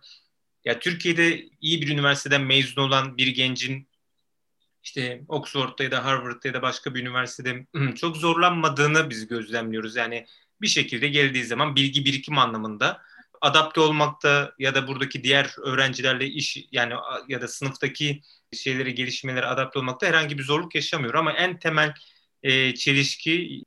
ya 0.64 0.78
Türkiye'de 0.78 1.48
iyi 1.60 1.82
bir 1.82 1.88
üniversiteden 1.88 2.42
mezun 2.42 2.82
olan 2.82 3.16
bir 3.16 3.26
gencin 3.26 3.88
işte 4.84 5.22
Oxford'da 5.28 5.84
ya 5.84 5.90
da 5.90 6.04
Harvard'da 6.04 6.48
ya 6.48 6.54
da 6.54 6.62
başka 6.62 6.94
bir 6.94 7.00
üniversitede 7.00 7.66
çok 7.96 8.16
zorlanmadığını 8.16 9.10
biz 9.10 9.26
gözlemliyoruz. 9.26 9.96
Yani 9.96 10.26
bir 10.60 10.68
şekilde 10.68 11.08
geldiği 11.08 11.44
zaman 11.44 11.76
bilgi 11.76 12.04
birikim 12.04 12.38
anlamında 12.38 13.02
adapte 13.40 13.80
olmakta 13.80 14.52
ya 14.58 14.74
da 14.74 14.88
buradaki 14.88 15.24
diğer 15.24 15.54
öğrencilerle 15.58 16.26
iş 16.26 16.58
yani 16.72 16.94
ya 17.28 17.40
da 17.40 17.48
sınıftaki 17.48 18.22
şeyleri 18.52 18.94
gelişmeleri 18.94 19.46
adapte 19.46 19.78
olmakta 19.78 20.06
herhangi 20.06 20.38
bir 20.38 20.42
zorluk 20.42 20.74
yaşamıyor 20.74 21.14
ama 21.14 21.32
en 21.32 21.58
temel 21.58 21.94
e, 22.42 22.74
çelişki 22.74 23.62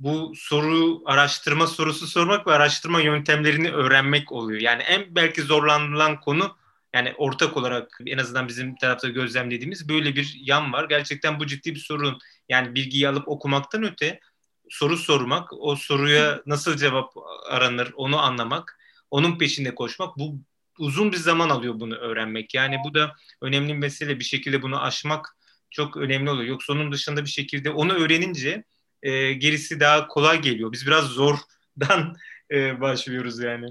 bu 0.00 0.32
soru 0.36 1.02
araştırma 1.06 1.66
sorusu 1.66 2.06
sormak 2.06 2.46
ve 2.46 2.52
araştırma 2.52 3.00
yöntemlerini 3.00 3.70
öğrenmek 3.70 4.32
oluyor. 4.32 4.60
Yani 4.60 4.82
en 4.82 5.14
belki 5.14 5.42
zorlanılan 5.42 6.20
konu 6.20 6.56
yani 6.94 7.14
ortak 7.18 7.56
olarak 7.56 7.98
en 8.06 8.18
azından 8.18 8.48
bizim 8.48 8.76
tarafta 8.76 9.08
gözlemlediğimiz 9.08 9.88
böyle 9.88 10.16
bir 10.16 10.36
yan 10.40 10.72
var. 10.72 10.88
Gerçekten 10.88 11.40
bu 11.40 11.46
ciddi 11.46 11.74
bir 11.74 11.80
sorun. 11.80 12.18
Yani 12.48 12.74
bilgiyi 12.74 13.08
alıp 13.08 13.28
okumaktan 13.28 13.82
öte 13.82 14.20
soru 14.68 14.96
sormak, 14.96 15.52
o 15.52 15.76
soruya 15.76 16.42
nasıl 16.46 16.76
cevap 16.76 17.12
aranır 17.50 17.92
onu 17.96 18.18
anlamak 18.18 18.78
onun 19.10 19.38
peşinde 19.38 19.74
koşmak 19.74 20.18
bu 20.18 20.38
uzun 20.78 21.12
bir 21.12 21.16
zaman 21.16 21.50
alıyor 21.50 21.80
bunu 21.80 21.94
öğrenmek. 21.94 22.54
Yani 22.54 22.76
bu 22.84 22.94
da 22.94 23.12
önemli 23.40 23.68
bir 23.72 23.78
mesele. 23.78 24.18
Bir 24.18 24.24
şekilde 24.24 24.62
bunu 24.62 24.82
aşmak 24.82 25.36
çok 25.70 25.96
önemli 25.96 26.30
oluyor. 26.30 26.48
Yoksa 26.48 26.72
onun 26.72 26.92
dışında 26.92 27.24
bir 27.24 27.30
şekilde 27.30 27.70
onu 27.70 27.92
öğrenince 27.92 28.64
e, 29.06 29.32
gerisi 29.32 29.80
daha 29.80 30.08
kolay 30.08 30.40
geliyor. 30.40 30.72
Biz 30.72 30.86
biraz 30.86 31.04
zordan 31.04 32.14
e, 32.50 32.80
başlıyoruz 32.80 33.42
yani. 33.42 33.66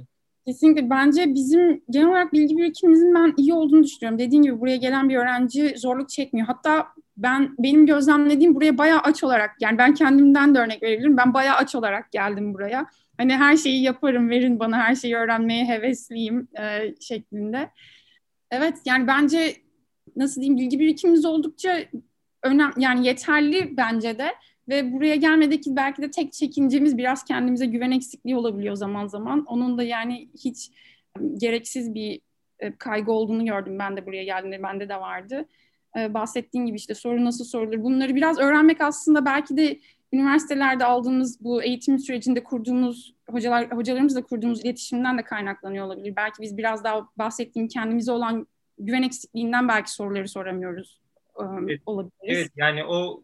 Kesinlikle. 0.48 0.90
Bence 0.90 1.34
bizim 1.34 1.82
genel 1.90 2.08
olarak 2.08 2.34
bilgi 2.34 2.58
birikimimizin 2.58 3.16
ben 3.16 3.34
iyi 3.38 3.54
olduğunu 3.54 3.84
düşünüyorum. 3.84 4.20
Dediğim 4.20 4.44
gibi 4.44 4.60
buraya 4.60 4.78
gelen 4.78 5.10
bir 5.10 5.16
öğrenci 5.16 5.74
zorluk 5.78 6.10
çekmiyor. 6.10 6.48
Hatta 6.48 6.88
ben 7.18 7.56
benim 7.60 7.86
gözlemlediğim 7.86 8.56
buraya 8.56 8.78
bayağı 8.78 9.00
aç 9.00 9.24
olarak 9.24 9.52
yani 9.60 9.78
ben 9.78 9.94
kendimden 9.94 10.56
de 10.56 10.60
örnek 10.60 10.84
verebilirim. 10.84 11.18
Ben 11.18 11.34
bayağı 11.34 11.56
aç 11.56 11.76
olarak 11.76 12.12
geldim 12.12 12.54
buraya 12.54 12.86
hani 13.18 13.34
her 13.36 13.58
şeyi 13.58 13.84
yaparım 13.84 14.30
verin 14.30 14.60
bana 14.60 14.78
her 14.78 14.96
şeyi 14.96 15.16
öğrenmeye 15.16 15.66
hevesliyim 15.66 16.48
e, 16.60 16.96
şeklinde. 17.02 17.70
Evet 18.52 18.78
yani 18.86 19.08
bence 19.08 19.56
nasıl 20.16 20.42
diyeyim 20.42 20.58
bilgi 20.58 20.80
birikimimiz 20.80 21.26
oldukça 21.26 21.86
önem 22.44 22.72
yani 22.78 23.08
yeterli 23.08 23.78
bence 23.78 24.18
de 24.18 24.32
ve 24.70 24.94
buraya 24.94 25.16
gelmedeki 25.16 25.76
belki 25.76 26.02
de 26.02 26.12
tek 26.12 26.34
çekincemiz 26.34 26.98
biraz 26.98 27.24
kendimize 27.24 27.66
güven 27.66 27.92
eksikliği 27.92 28.36
olabiliyor 28.36 28.76
zaman 28.76 29.08
zaman. 29.08 29.46
Onun 29.46 29.78
da 29.78 29.84
yani 29.84 30.30
hiç 30.44 30.72
gereksiz 31.38 31.94
bir 31.94 32.22
kaygı 32.78 33.12
olduğunu 33.12 33.46
gördüm 33.46 33.80
ben 33.80 33.98
de 33.98 34.06
buraya 34.06 34.24
geldiğimde 34.24 34.64
bende 34.64 34.90
de 34.90 34.96
vardı. 34.96 35.46
Bahsettiğim 35.96 36.66
gibi 36.66 36.78
işte 36.78 36.96
soru 36.96 37.26
nasıl 37.26 37.46
sorulur 37.46 37.84
bunları 37.84 38.16
biraz 38.16 38.40
öğrenmek 38.40 38.82
aslında 38.82 39.26
belki 39.26 39.58
de 39.58 39.80
üniversitelerde 40.14 40.86
aldığımız 40.86 41.44
bu 41.44 41.64
eğitim 41.64 42.00
sürecinde 42.00 42.44
kurduğumuz 42.44 43.16
hocalar 43.30 43.72
hocalarımızla 43.72 44.24
kurduğumuz 44.24 44.66
iletişimden 44.66 45.18
de 45.18 45.24
kaynaklanıyor 45.24 45.86
olabilir. 45.86 46.14
Belki 46.16 46.42
biz 46.42 46.58
biraz 46.58 46.84
daha 46.84 47.10
bahsettiğim 47.18 47.68
kendimize 47.68 48.12
olan 48.12 48.48
güven 48.80 49.04
eksikliğinden 49.04 49.68
belki 49.68 49.92
soruları 49.92 50.28
soramıyoruz 50.28 51.05
evet, 51.40 51.82
olabiliriz. 51.86 52.12
Evet 52.24 52.52
yani 52.56 52.86
o 52.86 53.24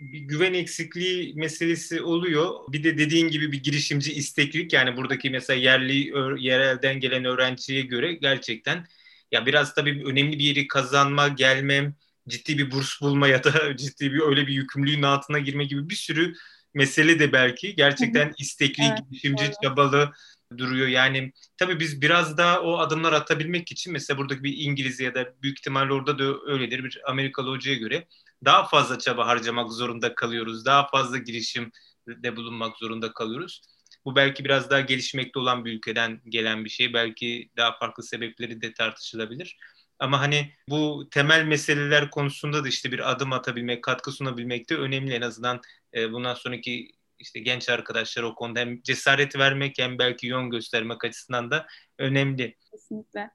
bir 0.00 0.20
güven 0.20 0.54
eksikliği 0.54 1.34
meselesi 1.34 2.02
oluyor. 2.02 2.50
Bir 2.68 2.84
de 2.84 2.98
dediğin 2.98 3.28
gibi 3.28 3.52
bir 3.52 3.62
girişimci 3.62 4.12
isteklik 4.12 4.72
yani 4.72 4.96
buradaki 4.96 5.30
mesela 5.30 5.60
yerli 5.60 6.12
yerelden 6.44 7.00
gelen 7.00 7.24
öğrenciye 7.24 7.82
göre 7.82 8.12
gerçekten 8.12 8.86
ya 9.32 9.46
biraz 9.46 9.74
tabii 9.74 10.02
önemli 10.04 10.38
bir 10.38 10.44
yeri 10.44 10.68
kazanma, 10.68 11.28
gelmem, 11.28 11.94
ciddi 12.28 12.58
bir 12.58 12.70
burs 12.70 13.00
bulma 13.00 13.28
ya 13.28 13.44
da 13.44 13.52
ciddi 13.76 14.12
bir 14.12 14.20
öyle 14.20 14.46
bir 14.46 14.52
yükümlülüğün 14.52 15.02
altına 15.02 15.38
girme 15.38 15.64
gibi 15.64 15.88
bir 15.88 15.94
sürü 15.94 16.34
mesele 16.74 17.18
de 17.18 17.32
belki 17.32 17.74
gerçekten 17.74 18.32
istekli, 18.38 18.84
evet, 18.84 18.98
girişimci, 19.10 19.44
evet. 19.44 19.56
çabalı 19.62 20.12
duruyor. 20.58 20.88
Yani 20.88 21.32
tabii 21.56 21.80
biz 21.80 22.02
biraz 22.02 22.38
daha 22.38 22.60
o 22.60 22.78
adımlar 22.78 23.12
atabilmek 23.12 23.72
için 23.72 23.92
mesela 23.92 24.18
buradaki 24.18 24.44
bir 24.44 24.56
İngiliz 24.58 25.00
ya 25.00 25.14
da 25.14 25.42
büyük 25.42 25.58
ihtimalle 25.58 25.92
orada 25.92 26.18
da 26.18 26.24
öyledir 26.46 26.84
bir 26.84 27.00
Amerikalı 27.06 27.50
hocaya 27.50 27.76
göre 27.76 28.06
daha 28.44 28.68
fazla 28.68 28.98
çaba 28.98 29.26
harcamak 29.26 29.72
zorunda 29.72 30.14
kalıyoruz. 30.14 30.64
Daha 30.66 30.88
fazla 30.88 31.18
girişimde 31.18 32.36
bulunmak 32.36 32.78
zorunda 32.78 33.12
kalıyoruz. 33.12 33.62
Bu 34.04 34.16
belki 34.16 34.44
biraz 34.44 34.70
daha 34.70 34.80
gelişmekte 34.80 35.38
olan 35.38 35.64
bir 35.64 35.72
ülkeden 35.72 36.20
gelen 36.28 36.64
bir 36.64 36.70
şey. 36.70 36.94
Belki 36.94 37.50
daha 37.56 37.78
farklı 37.78 38.02
sebepleri 38.02 38.60
de 38.62 38.72
tartışılabilir. 38.74 39.56
Ama 39.98 40.20
hani 40.20 40.52
bu 40.68 41.08
temel 41.10 41.44
meseleler 41.44 42.10
konusunda 42.10 42.64
da 42.64 42.68
işte 42.68 42.92
bir 42.92 43.10
adım 43.10 43.32
atabilmek, 43.32 43.84
katkı 43.84 44.12
sunabilmek 44.12 44.70
de 44.70 44.76
önemli. 44.76 45.12
En 45.14 45.20
azından 45.20 45.60
e, 45.94 46.12
bundan 46.12 46.34
sonraki 46.34 46.90
işte 47.20 47.40
genç 47.40 47.68
arkadaşlar 47.68 48.22
o 48.22 48.34
konuda 48.34 48.60
hem 48.60 48.82
cesaret 48.82 49.38
vermek 49.38 49.78
hem 49.78 49.98
belki 49.98 50.26
yön 50.26 50.50
göstermek 50.50 51.04
açısından 51.04 51.50
da 51.50 51.66
önemli. 51.98 52.56
Kesinlikle. 52.70 53.30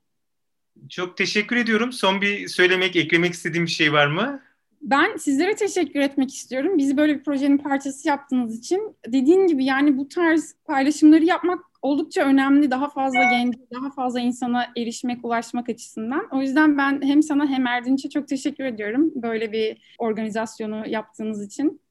Çok 0.89 1.17
teşekkür 1.17 1.55
ediyorum. 1.55 1.91
Son 1.91 2.21
bir 2.21 2.47
söylemek, 2.47 2.95
eklemek 2.95 3.33
istediğim 3.33 3.65
bir 3.65 3.71
şey 3.71 3.93
var 3.93 4.07
mı? 4.07 4.41
Ben 4.81 5.17
sizlere 5.17 5.55
teşekkür 5.55 5.99
etmek 5.99 6.33
istiyorum. 6.33 6.77
Bizi 6.77 6.97
böyle 6.97 7.19
bir 7.19 7.23
projenin 7.23 7.57
parçası 7.57 8.07
yaptığınız 8.07 8.59
için. 8.59 8.97
Dediğin 9.07 9.47
gibi 9.47 9.65
yani 9.65 9.97
bu 9.97 10.07
tarz 10.07 10.55
paylaşımları 10.65 11.23
yapmak 11.23 11.59
oldukça 11.81 12.21
önemli. 12.21 12.71
Daha 12.71 12.89
fazla 12.89 13.23
genç, 13.23 13.55
daha 13.73 13.91
fazla 13.91 14.19
insana 14.19 14.67
erişmek, 14.77 15.25
ulaşmak 15.25 15.69
açısından. 15.69 16.27
O 16.31 16.41
yüzden 16.41 16.77
ben 16.77 17.01
hem 17.01 17.23
sana 17.23 17.47
hem 17.47 17.67
Erdinç'e 17.67 18.09
çok 18.09 18.27
teşekkür 18.27 18.63
ediyorum. 18.63 19.11
Böyle 19.15 19.51
bir 19.51 19.95
organizasyonu 19.97 20.83
yaptığınız 20.87 21.45
için. 21.45 21.81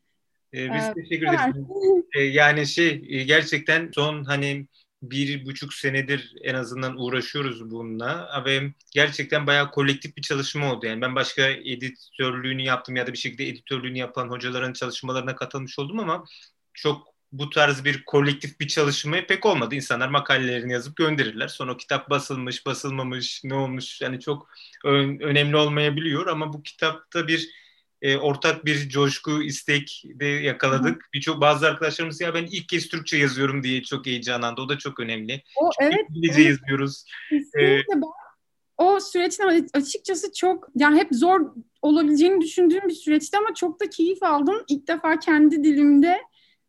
Ee, 0.54 0.74
biz 0.74 0.84
ee, 0.84 0.94
teşekkür 0.94 1.26
ederiz. 1.26 1.56
Ee, 2.16 2.22
yani 2.22 2.66
şey 2.66 3.02
e, 3.08 3.22
gerçekten 3.22 3.90
son 3.94 4.24
hani 4.24 4.66
bir 5.02 5.46
buçuk 5.46 5.74
senedir 5.74 6.32
en 6.42 6.54
azından 6.54 6.96
uğraşıyoruz 7.00 7.70
bununla 7.70 8.42
ve 8.46 8.72
gerçekten 8.92 9.46
bayağı 9.46 9.70
kolektif 9.70 10.16
bir 10.16 10.22
çalışma 10.22 10.72
oldu. 10.72 10.86
Yani 10.86 11.00
ben 11.00 11.14
başka 11.14 11.46
editörlüğünü 11.46 12.62
yaptım 12.62 12.96
ya 12.96 13.06
da 13.06 13.12
bir 13.12 13.18
şekilde 13.18 13.48
editörlüğünü 13.48 13.98
yapan 13.98 14.28
hocaların 14.28 14.72
çalışmalarına 14.72 15.36
katılmış 15.36 15.78
oldum 15.78 15.98
ama 15.98 16.24
çok 16.74 17.14
bu 17.32 17.50
tarz 17.50 17.84
bir 17.84 18.04
kolektif 18.04 18.60
bir 18.60 18.68
çalışma 18.68 19.16
pek 19.28 19.46
olmadı. 19.46 19.74
İnsanlar 19.74 20.08
makalelerini 20.08 20.72
yazıp 20.72 20.96
gönderirler. 20.96 21.48
Sonra 21.48 21.72
o 21.72 21.76
kitap 21.76 22.10
basılmış, 22.10 22.66
basılmamış, 22.66 23.44
ne 23.44 23.54
olmuş 23.54 24.00
yani 24.00 24.20
çok 24.20 24.48
ön, 24.84 25.18
önemli 25.18 25.56
olmayabiliyor 25.56 26.26
ama 26.26 26.52
bu 26.52 26.62
kitapta 26.62 27.28
bir 27.28 27.63
e, 28.02 28.16
ortak 28.16 28.64
bir 28.64 28.88
coşku, 28.88 29.42
istek 29.42 30.02
de 30.07 30.26
yakaladık. 30.26 31.09
Birçok 31.14 31.40
bazı 31.40 31.66
arkadaşlarımız 31.66 32.20
ya 32.20 32.35
ben 32.35 32.44
ilk 32.44 32.68
kez 32.68 32.88
Türkçe 32.88 33.16
yazıyorum 33.16 33.62
diye 33.62 33.83
çok 33.83 34.07
heyecanlandı. 34.07 34.61
O 34.61 34.68
da 34.68 34.78
çok 34.78 35.00
önemli. 35.00 35.42
O 35.57 35.70
Çünkü 35.80 35.94
evet. 35.94 36.07
İngilizce 36.11 36.42
evet. 36.42 36.50
yazıyoruz. 36.50 37.04
Kesinlikle 37.30 37.92
ee, 37.92 38.00
o 38.78 39.00
süreçten 39.00 39.68
açıkçası 39.74 40.33
çok 40.33 40.68
yani 40.74 40.98
hep 40.98 41.09
zor 41.12 41.40
olabileceğini 41.83 42.40
düşündüğüm 42.40 42.88
bir 42.88 42.94
süreçti 42.94 43.38
ama 43.38 43.54
çok 43.54 43.80
da 43.80 43.90
keyif 43.90 44.22
aldım. 44.22 44.64
İlk 44.68 44.88
defa 44.88 45.18
kendi 45.18 45.64
dilimde 45.64 46.20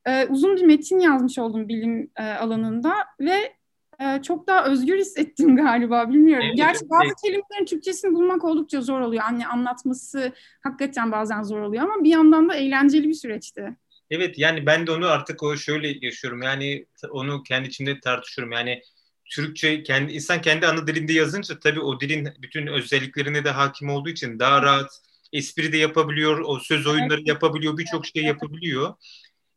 e, 0.06 0.26
uzun 0.26 0.56
bir 0.56 0.64
metin 0.64 1.00
yazmış 1.00 1.40
oldum 1.40 1.68
bilim 1.68 2.12
e, 2.16 2.24
alanında 2.24 2.94
ve 3.20 3.55
e, 4.00 4.22
çok 4.22 4.48
daha 4.48 4.66
özgür 4.66 4.98
hissettim 4.98 5.56
galiba 5.56 6.10
bilmiyorum. 6.10 6.46
Evet, 6.48 6.58
Gerçi 6.58 6.90
bazı 6.90 7.06
evet. 7.06 7.16
kelimelerin 7.24 7.66
Türkçesini 7.66 8.14
bulmak 8.14 8.44
oldukça 8.44 8.82
zor 8.82 9.00
oluyor. 9.00 9.24
Hani 9.24 9.48
anlatması 9.48 10.34
hakikaten 10.64 11.12
bazen 11.12 11.44
zor 11.44 11.62
oluyor 11.62 11.84
ama 11.84 12.04
bir 12.04 12.10
yandan 12.10 12.50
da 12.50 12.56
eğlenceli 12.56 13.10
bir 13.10 13.14
süreçti. 13.14 13.76
Evet 14.10 14.38
yani 14.38 14.66
ben 14.66 14.88
de 14.88 14.92
onu 14.92 15.08
artık 15.08 15.44
o 15.44 15.58
şöyle 15.58 16.06
yaşıyorum. 16.06 16.42
Yani 16.42 16.86
onu 17.10 17.44
kendi 17.44 17.68
içimde 17.68 18.00
tartışıyorum. 18.00 18.52
Yani 18.52 18.82
Türkçe 19.26 19.84
kendi 19.84 20.14
insan 20.14 20.42
kendi 20.42 20.68
ana 20.68 20.88
dilinde 20.88 21.14
yazınca 21.14 21.60
tabii 21.60 21.80
o 21.80 22.00
dilin 22.00 22.30
bütün 22.42 22.68
özelliklerine 22.68 23.44
de 23.46 23.50
hakim 23.50 23.90
olduğu 23.90 24.10
için 24.10 24.40
daha 24.40 24.62
rahat 24.62 25.02
espri 25.34 25.74
de 25.74 25.78
yapabiliyor, 25.78 26.40
o 26.40 26.60
söz 26.60 26.88
oyunları 26.88 27.22
yapabiliyor, 27.26 27.78
birçok 27.78 28.06
şey 28.06 28.24
yapabiliyor. 28.24 28.94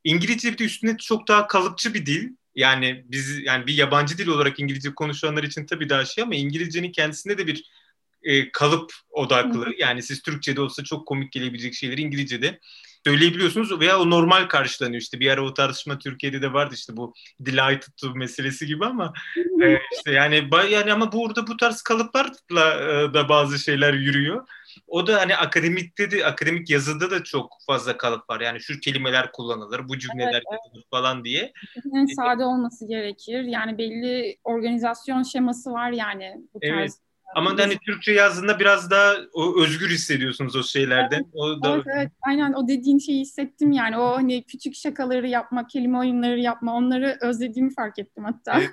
İngilizce 0.05 0.53
bir 0.53 0.59
de 0.59 0.65
üstüne 0.65 0.97
çok 0.97 1.29
daha 1.29 1.47
kalıpçı 1.47 1.95
bir 1.95 2.07
dil. 2.07 2.29
Yani 2.59 3.05
biz 3.09 3.39
yani 3.45 3.67
bir 3.67 3.75
yabancı 3.75 4.19
dil 4.19 4.27
olarak 4.27 4.61
İngilizce 4.61 4.95
konuşanlar 4.95 5.43
için 5.43 5.67
tabii 5.67 5.89
daha 5.89 6.05
şey 6.05 6.25
ama 6.25 6.35
İngilizcenin 6.35 6.93
kendisinde 6.93 7.39
de 7.39 7.47
bir 7.47 7.71
e, 8.23 8.53
kalıp 8.53 8.93
odaklı. 9.11 9.75
Yani 9.79 10.03
siz 10.03 10.23
Türkçe'de 10.23 10.61
olsa 10.61 10.85
çok 10.85 11.09
komik 11.09 11.33
gelebilecek 11.33 11.75
şeyleri 11.75 12.01
İngilizce'de 12.01 12.61
söyleyebiliyorsunuz 13.09 13.81
veya 13.81 14.01
o 14.01 14.11
normal 14.11 14.49
karşılanıyor 14.49 15.01
işte 15.01 15.21
bir 15.21 15.31
ara 15.31 15.43
o 15.43 15.55
tartışma 15.55 15.99
Türkiye'de 15.99 16.43
de 16.43 16.53
vardı 16.53 16.75
işte 16.75 16.97
bu 16.97 17.15
delighted 17.41 17.93
to 17.97 18.15
meselesi 18.15 18.67
gibi 18.67 18.87
ama 18.87 19.13
e, 19.63 19.79
işte 19.97 20.13
yani 20.13 20.49
yani 20.71 20.93
ama 20.93 21.13
burada 21.13 21.47
bu 21.47 21.57
tarz 21.57 21.83
kalıplarla 21.83 22.75
e, 22.75 23.15
da 23.15 23.29
bazı 23.29 23.59
şeyler 23.59 23.95
yürüyor. 23.95 24.49
O 24.87 25.07
da 25.07 25.21
hani 25.21 25.37
akademikte 25.37 26.11
de 26.11 26.27
akademik 26.27 26.71
yazıda 26.71 27.11
da 27.11 27.25
çok 27.25 27.53
fazla 27.67 27.97
kalıp 27.97 28.31
var. 28.31 28.41
Yani 28.41 28.61
şu 28.61 28.81
kelimeler 28.81 29.33
kullanılır, 29.33 29.89
bu 29.89 29.99
cümleler 29.99 30.33
evet, 30.33 30.61
evet. 30.75 30.85
falan 30.91 31.25
diye. 31.25 31.53
En 31.95 32.07
sade 32.07 32.45
olması 32.45 32.89
gerekir. 32.89 33.43
Yani 33.43 33.79
belli 33.79 34.37
organizasyon 34.45 35.23
şeması 35.23 35.73
var 35.73 35.91
yani 35.91 36.37
bu 36.55 36.61
tarz. 36.61 36.73
Evet. 36.73 37.08
Ama 37.35 37.59
hani 37.59 37.79
Türkçe 37.79 38.13
yazdığında 38.13 38.59
biraz 38.59 38.91
daha 38.91 39.15
o 39.33 39.63
özgür 39.63 39.91
hissediyorsunuz 39.91 40.57
o 40.57 40.63
şeylerden. 40.63 41.17
Evet, 41.17 41.35
o 41.35 41.63
da... 41.63 41.75
evet, 41.75 41.87
evet, 41.95 42.13
aynen 42.23 42.53
o 42.53 42.69
dediğin 42.69 42.99
şeyi 42.99 43.21
hissettim 43.21 43.73
yani. 43.73 43.99
O 43.99 44.17
hani 44.17 44.43
küçük 44.43 44.75
şakaları 44.75 45.29
yapma, 45.29 45.67
kelime 45.67 45.99
oyunları 45.99 46.39
yapma 46.41 46.75
onları 46.75 47.19
özlediğimi 47.21 47.75
fark 47.75 47.99
ettim 47.99 48.25
hatta. 48.25 48.59
Evet. 48.59 48.71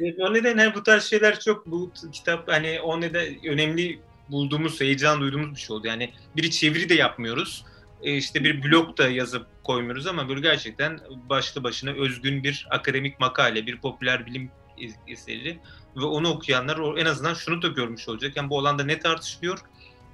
evet 0.00 0.20
o 0.20 0.34
nedenle 0.34 0.74
bu 0.74 0.82
tarz 0.82 1.04
şeyler 1.04 1.40
çok 1.40 1.66
bu 1.66 1.92
kitap 2.12 2.48
hani 2.48 2.80
o 2.80 3.00
neden 3.00 3.46
önemli 3.46 4.00
bulduğumuz, 4.30 4.80
heyecan 4.80 5.20
duyduğumuz 5.20 5.50
bir 5.50 5.60
şey 5.60 5.76
oldu. 5.76 5.86
Yani 5.86 6.10
bir 6.36 6.50
çeviri 6.50 6.88
de 6.88 6.94
yapmıyoruz. 6.94 7.64
E 8.02 8.16
işte 8.16 8.44
bir 8.44 8.62
blog 8.62 8.98
da 8.98 9.08
yazıp 9.08 9.46
koymuyoruz 9.64 10.06
ama 10.06 10.28
böyle 10.28 10.40
gerçekten 10.40 11.00
başlı 11.28 11.64
başına 11.64 11.90
özgün 11.90 12.42
bir 12.42 12.66
akademik 12.70 13.20
makale, 13.20 13.66
bir 13.66 13.80
popüler 13.80 14.26
bilim 14.26 14.50
eseri 15.08 15.58
ve 15.96 16.04
onu 16.04 16.28
okuyanlar 16.28 16.98
en 16.98 17.06
azından 17.06 17.34
şunu 17.34 17.62
da 17.62 17.68
görmüş 17.68 18.08
olacak. 18.08 18.36
Yani 18.36 18.50
bu 18.50 18.58
alanda 18.58 18.84
ne 18.84 18.98
tartışılıyor 18.98 19.58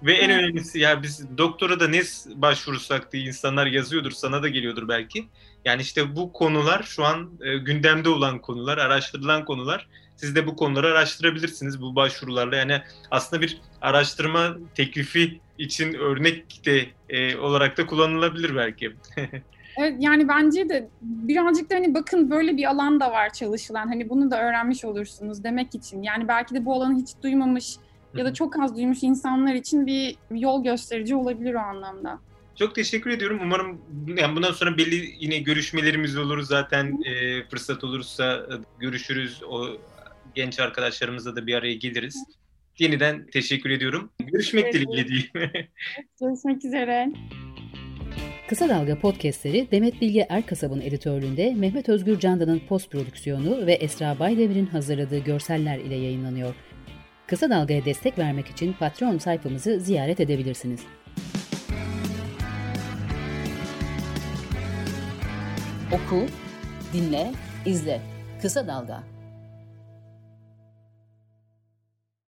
ve 0.02 0.12
en 0.12 0.30
önemlisi 0.30 0.78
ya 0.78 1.02
biz 1.02 1.38
doktora 1.38 1.80
da 1.80 1.88
ne 1.88 2.02
başvursak 2.34 3.12
diye 3.12 3.24
insanlar 3.24 3.66
yazıyordur, 3.66 4.10
sana 4.10 4.42
da 4.42 4.48
geliyordur 4.48 4.88
belki. 4.88 5.28
Yani 5.64 5.82
işte 5.82 6.16
bu 6.16 6.32
konular 6.32 6.82
şu 6.82 7.04
an 7.04 7.30
e, 7.40 7.56
gündemde 7.56 8.08
olan 8.08 8.38
konular, 8.38 8.78
araştırılan 8.78 9.44
konular. 9.44 9.88
Siz 10.16 10.34
de 10.34 10.46
bu 10.46 10.56
konuları 10.56 10.86
araştırabilirsiniz 10.86 11.80
bu 11.80 11.96
başvurularla. 11.96 12.56
Yani 12.56 12.82
aslında 13.10 13.42
bir 13.42 13.60
araştırma 13.80 14.56
teklifi 14.74 15.40
için 15.58 15.94
örnek 15.94 16.66
de 16.66 16.86
e, 17.08 17.36
olarak 17.36 17.76
da 17.78 17.86
kullanılabilir 17.86 18.56
belki. 18.56 18.92
Evet 19.76 19.96
yani 19.98 20.28
bence 20.28 20.68
de 20.68 20.88
birazcık 21.02 21.70
da 21.70 21.74
hani 21.74 21.94
bakın 21.94 22.30
böyle 22.30 22.56
bir 22.56 22.70
alan 22.70 23.00
da 23.00 23.10
var 23.10 23.32
çalışılan. 23.32 23.86
Hani 23.86 24.10
bunu 24.10 24.30
da 24.30 24.42
öğrenmiş 24.42 24.84
olursunuz 24.84 25.44
demek 25.44 25.74
için. 25.74 26.02
Yani 26.02 26.28
belki 26.28 26.54
de 26.54 26.64
bu 26.64 26.74
alanı 26.74 26.98
hiç 26.98 27.08
duymamış 27.22 27.76
ya 28.14 28.24
da 28.24 28.34
çok 28.34 28.58
az 28.60 28.76
duymuş 28.76 29.02
insanlar 29.02 29.54
için 29.54 29.86
bir 29.86 30.16
yol 30.30 30.64
gösterici 30.64 31.14
olabilir 31.14 31.54
o 31.54 31.58
anlamda. 31.58 32.18
Çok 32.56 32.74
teşekkür 32.74 33.10
ediyorum. 33.10 33.38
Umarım 33.42 33.80
yani 34.16 34.36
bundan 34.36 34.52
sonra 34.52 34.78
belli 34.78 35.14
yine 35.20 35.38
görüşmelerimiz 35.38 36.16
olur. 36.16 36.42
Zaten 36.42 37.02
e, 37.04 37.42
fırsat 37.48 37.84
olursa 37.84 38.46
görüşürüz. 38.78 39.42
O 39.48 39.66
genç 40.34 40.60
arkadaşlarımızla 40.60 41.36
da 41.36 41.46
bir 41.46 41.54
araya 41.54 41.74
geliriz. 41.74 42.24
Yeniden 42.78 43.26
teşekkür 43.26 43.70
ediyorum. 43.70 44.10
Görüşmek 44.18 44.74
dileğiyle 44.74 45.08
diyeyim. 45.08 45.30
Görüşmek 46.20 46.64
üzere. 46.64 47.12
Kısa 48.54 48.68
Dalga 48.68 48.98
podcastleri 48.98 49.68
Demet 49.70 50.00
Bilge 50.00 50.26
Erkasab'ın 50.28 50.80
editörlüğünde 50.80 51.54
Mehmet 51.54 51.88
Özgür 51.88 52.18
Candan'ın 52.18 52.62
post 52.68 52.90
prodüksiyonu 52.90 53.66
ve 53.66 53.72
Esra 53.72 54.18
Baydemir'in 54.18 54.66
hazırladığı 54.66 55.18
görseller 55.18 55.78
ile 55.78 55.94
yayınlanıyor. 55.94 56.54
Kısa 57.26 57.50
Dalga'ya 57.50 57.84
destek 57.84 58.18
vermek 58.18 58.46
için 58.46 58.72
Patreon 58.72 59.18
sayfamızı 59.18 59.80
ziyaret 59.80 60.20
edebilirsiniz. 60.20 60.80
Oku, 65.92 66.26
dinle, 66.92 67.32
izle. 67.66 68.00
Kısa 68.42 68.66
Dalga. 68.66 69.13